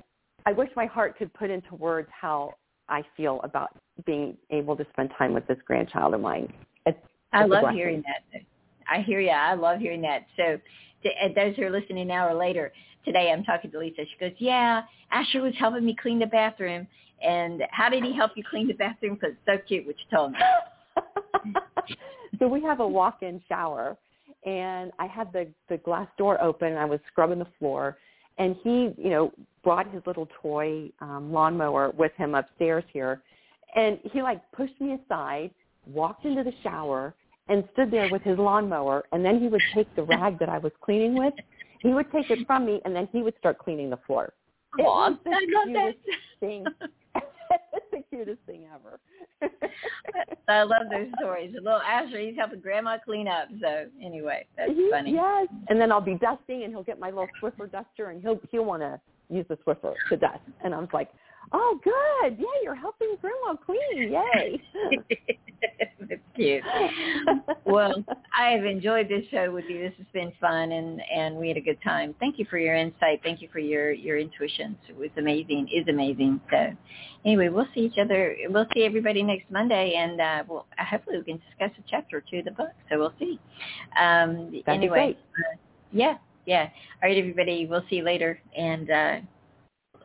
I 0.46 0.52
wish 0.52 0.68
my 0.76 0.86
heart 0.86 1.18
could 1.18 1.32
put 1.34 1.50
into 1.50 1.74
words 1.74 2.08
how 2.12 2.54
I 2.88 3.02
feel 3.16 3.40
about 3.42 3.70
being 4.06 4.36
able 4.50 4.76
to 4.76 4.86
spend 4.92 5.10
time 5.18 5.32
with 5.32 5.46
this 5.48 5.58
grandchild 5.66 6.14
of 6.14 6.20
mine. 6.20 6.52
It's, 6.86 6.98
I 7.32 7.42
it's 7.42 7.50
love 7.50 7.74
hearing 7.74 8.02
that. 8.06 8.42
I 8.90 9.02
hear 9.02 9.20
you. 9.20 9.30
I 9.30 9.54
love 9.54 9.78
hearing 9.78 10.02
that. 10.02 10.26
So, 10.36 10.58
to, 11.02 11.08
and 11.22 11.34
those 11.34 11.56
who 11.56 11.62
are 11.62 11.70
listening 11.70 12.08
now 12.08 12.28
or 12.28 12.34
later, 12.34 12.72
today 13.04 13.30
I'm 13.32 13.44
talking 13.44 13.70
to 13.70 13.78
Lisa. 13.78 14.02
She 14.04 14.18
goes, 14.18 14.32
"Yeah, 14.38 14.82
Asher 15.10 15.42
was 15.42 15.54
helping 15.58 15.84
me 15.84 15.96
clean 16.00 16.18
the 16.18 16.26
bathroom, 16.26 16.86
and 17.22 17.62
how 17.70 17.88
did 17.88 18.04
he 18.04 18.14
help 18.14 18.32
you 18.36 18.44
clean 18.48 18.68
the 18.68 18.74
bathroom? 18.74 19.14
Because 19.14 19.30
it's 19.32 19.46
so 19.46 19.66
cute 19.66 19.86
what 19.86 19.96
you 19.98 20.16
told 20.16 20.32
me." 20.32 20.38
so 22.38 22.48
we 22.48 22.62
have 22.62 22.80
a 22.80 22.86
walk-in 22.86 23.40
shower, 23.48 23.96
and 24.44 24.92
I 24.98 25.06
had 25.06 25.32
the 25.32 25.48
the 25.68 25.78
glass 25.78 26.08
door 26.18 26.40
open, 26.42 26.68
and 26.68 26.78
I 26.78 26.84
was 26.84 27.00
scrubbing 27.08 27.38
the 27.38 27.48
floor, 27.58 27.98
and 28.38 28.56
he, 28.62 28.92
you 28.98 29.10
know, 29.10 29.32
brought 29.62 29.90
his 29.92 30.02
little 30.06 30.28
toy 30.40 30.90
um, 31.00 31.32
lawnmower 31.32 31.90
with 31.96 32.12
him 32.16 32.34
upstairs 32.34 32.84
here, 32.92 33.22
and 33.74 33.98
he 34.12 34.22
like 34.22 34.40
pushed 34.52 34.78
me 34.80 34.98
aside, 35.04 35.50
walked 35.86 36.24
into 36.24 36.42
the 36.42 36.52
shower, 36.62 37.14
and 37.48 37.64
stood 37.72 37.90
there 37.90 38.08
with 38.10 38.22
his 38.22 38.38
lawnmower, 38.38 39.04
and 39.12 39.24
then 39.24 39.40
he 39.40 39.48
would 39.48 39.62
take 39.74 39.94
the 39.96 40.02
rag 40.02 40.38
that 40.38 40.48
I 40.48 40.58
was 40.58 40.72
cleaning 40.80 41.16
with, 41.18 41.34
he 41.80 41.88
would 41.88 42.10
take 42.12 42.30
it 42.30 42.46
from 42.46 42.64
me, 42.64 42.80
and 42.84 42.94
then 42.94 43.08
he 43.12 43.22
would 43.22 43.34
start 43.38 43.58
cleaning 43.58 43.90
the 43.90 43.98
floor. 44.06 44.32
It 44.78 44.82
the 44.82 44.84
I 44.86 45.08
love 45.14 45.18
that. 45.24 45.94
cutest 45.94 45.98
thing. 46.40 46.64
it's 47.16 47.86
the 47.90 48.02
cutest 48.10 48.38
thing 48.46 48.64
ever. 48.72 49.00
I 50.48 50.62
love 50.62 50.82
those 50.90 51.08
stories. 51.20 51.52
A 51.58 51.62
little 51.62 51.80
Asher, 51.80 52.20
he's 52.20 52.36
helping 52.36 52.60
Grandma 52.60 52.96
clean 53.04 53.28
up. 53.28 53.48
So 53.60 53.86
anyway, 54.02 54.46
that's 54.56 54.70
He- 54.72 54.88
funny. 54.90 55.12
Yes, 55.12 55.48
and 55.68 55.80
then 55.80 55.92
I'll 55.92 56.00
be 56.00 56.14
dusting, 56.14 56.62
and 56.62 56.72
he'll 56.72 56.84
get 56.84 56.98
my 56.98 57.08
little 57.08 57.28
Swiffer 57.42 57.70
duster, 57.70 58.10
and 58.10 58.22
he'll 58.22 58.40
he'll 58.50 58.64
want 58.64 58.82
to 58.82 59.00
use 59.28 59.44
the 59.48 59.56
Swiffer 59.66 59.94
to 60.08 60.16
dust, 60.16 60.40
and 60.64 60.74
I'm 60.74 60.88
like, 60.92 61.10
"Oh, 61.52 61.78
good, 61.82 62.36
yeah, 62.38 62.46
you're 62.62 62.74
helping 62.74 63.16
Grandma 63.20 63.56
clean, 63.64 64.12
yay!" 64.12 64.60
that's 66.08 66.20
cute. 66.34 66.62
Well, 67.64 68.04
I 68.36 68.50
have 68.50 68.64
enjoyed 68.64 69.08
this 69.08 69.24
show 69.30 69.52
with 69.52 69.64
you. 69.68 69.78
This 69.80 69.92
has 69.98 70.06
been 70.12 70.32
fun, 70.40 70.72
and 70.72 71.00
and 71.14 71.36
we 71.36 71.48
had 71.48 71.56
a 71.56 71.60
good 71.60 71.78
time. 71.82 72.14
Thank 72.20 72.38
you 72.38 72.46
for 72.50 72.58
your 72.58 72.74
insight. 72.74 73.20
Thank 73.22 73.40
you 73.40 73.48
for 73.52 73.58
your 73.58 73.92
your 73.92 74.18
intuitions. 74.18 74.76
It 74.88 74.96
was 74.96 75.10
amazing. 75.16 75.68
Is 75.72 75.86
amazing. 75.88 76.40
So, 76.50 76.72
anyway, 77.24 77.48
we'll 77.48 77.68
see 77.74 77.80
each 77.82 77.98
other. 77.98 78.36
We'll 78.48 78.66
see 78.74 78.84
everybody 78.84 79.22
next 79.22 79.50
Monday, 79.50 79.94
and 79.94 80.20
uh, 80.20 80.44
we'll 80.48 80.66
hopefully 80.78 81.18
we 81.18 81.24
can 81.24 81.42
discuss 81.48 81.70
a 81.78 81.82
chapter 81.88 82.18
or 82.18 82.24
two 82.30 82.38
of 82.38 82.44
the 82.46 82.50
book. 82.52 82.72
So 82.90 82.98
we'll 82.98 83.14
see. 83.18 83.38
Um, 84.00 84.52
That'd 84.66 84.68
anyway, 84.68 84.78
be 84.78 84.88
great. 84.88 85.18
uh, 85.38 85.56
yeah, 85.92 86.14
yeah. 86.46 86.68
All 87.02 87.08
right, 87.08 87.18
everybody. 87.18 87.66
We'll 87.66 87.84
see 87.88 87.96
you 87.96 88.04
later, 88.04 88.40
and. 88.56 88.90
uh 88.90 89.16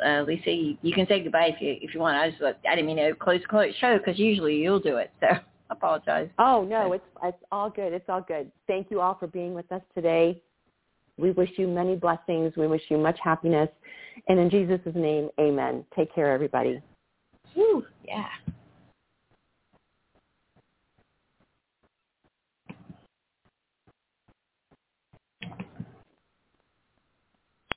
uh, 0.06 0.24
Lisa, 0.24 0.52
you, 0.52 0.78
you 0.82 0.94
can 0.94 1.08
say 1.08 1.24
goodbye 1.24 1.54
if 1.56 1.62
you 1.62 1.76
if 1.82 1.94
you 1.94 2.00
want. 2.00 2.18
I 2.18 2.30
just 2.32 2.42
I 2.44 2.76
didn't 2.76 2.88
mean 2.88 2.98
to 2.98 3.16
close 3.16 3.42
close 3.50 3.74
show 3.80 3.98
because 3.98 4.20
usually 4.20 4.56
you'll 4.56 4.80
do 4.80 4.98
it. 4.98 5.12
So 5.70 5.74
I 5.74 5.74
apologize. 5.74 6.30
Oh 6.40 6.64
no, 6.64 6.94
it's 6.94 7.04
it's 7.24 7.44
all 7.52 7.70
good. 7.70 7.92
It's 7.92 8.08
all 8.08 8.22
good. 8.22 8.50
Thank 8.68 8.90
you 8.90 9.02
all 9.02 9.16
for 9.16 9.28
being 9.28 9.54
with 9.54 9.70
us 9.72 9.82
today. 9.94 10.42
We 11.18 11.32
wish 11.32 11.50
you 11.58 11.68
many 11.68 11.96
blessings. 11.96 12.54
We 12.56 12.68
wish 12.68 12.84
you 12.90 12.98
much 12.98 13.18
happiness. 13.22 13.68
And 14.30 14.40
in 14.40 14.50
Jesus' 14.50 14.80
name, 14.96 15.30
amen. 15.40 15.84
Take 15.96 16.14
care, 16.16 16.32
everybody. 16.32 16.82
Whew, 17.54 17.86
yeah. 18.06 18.28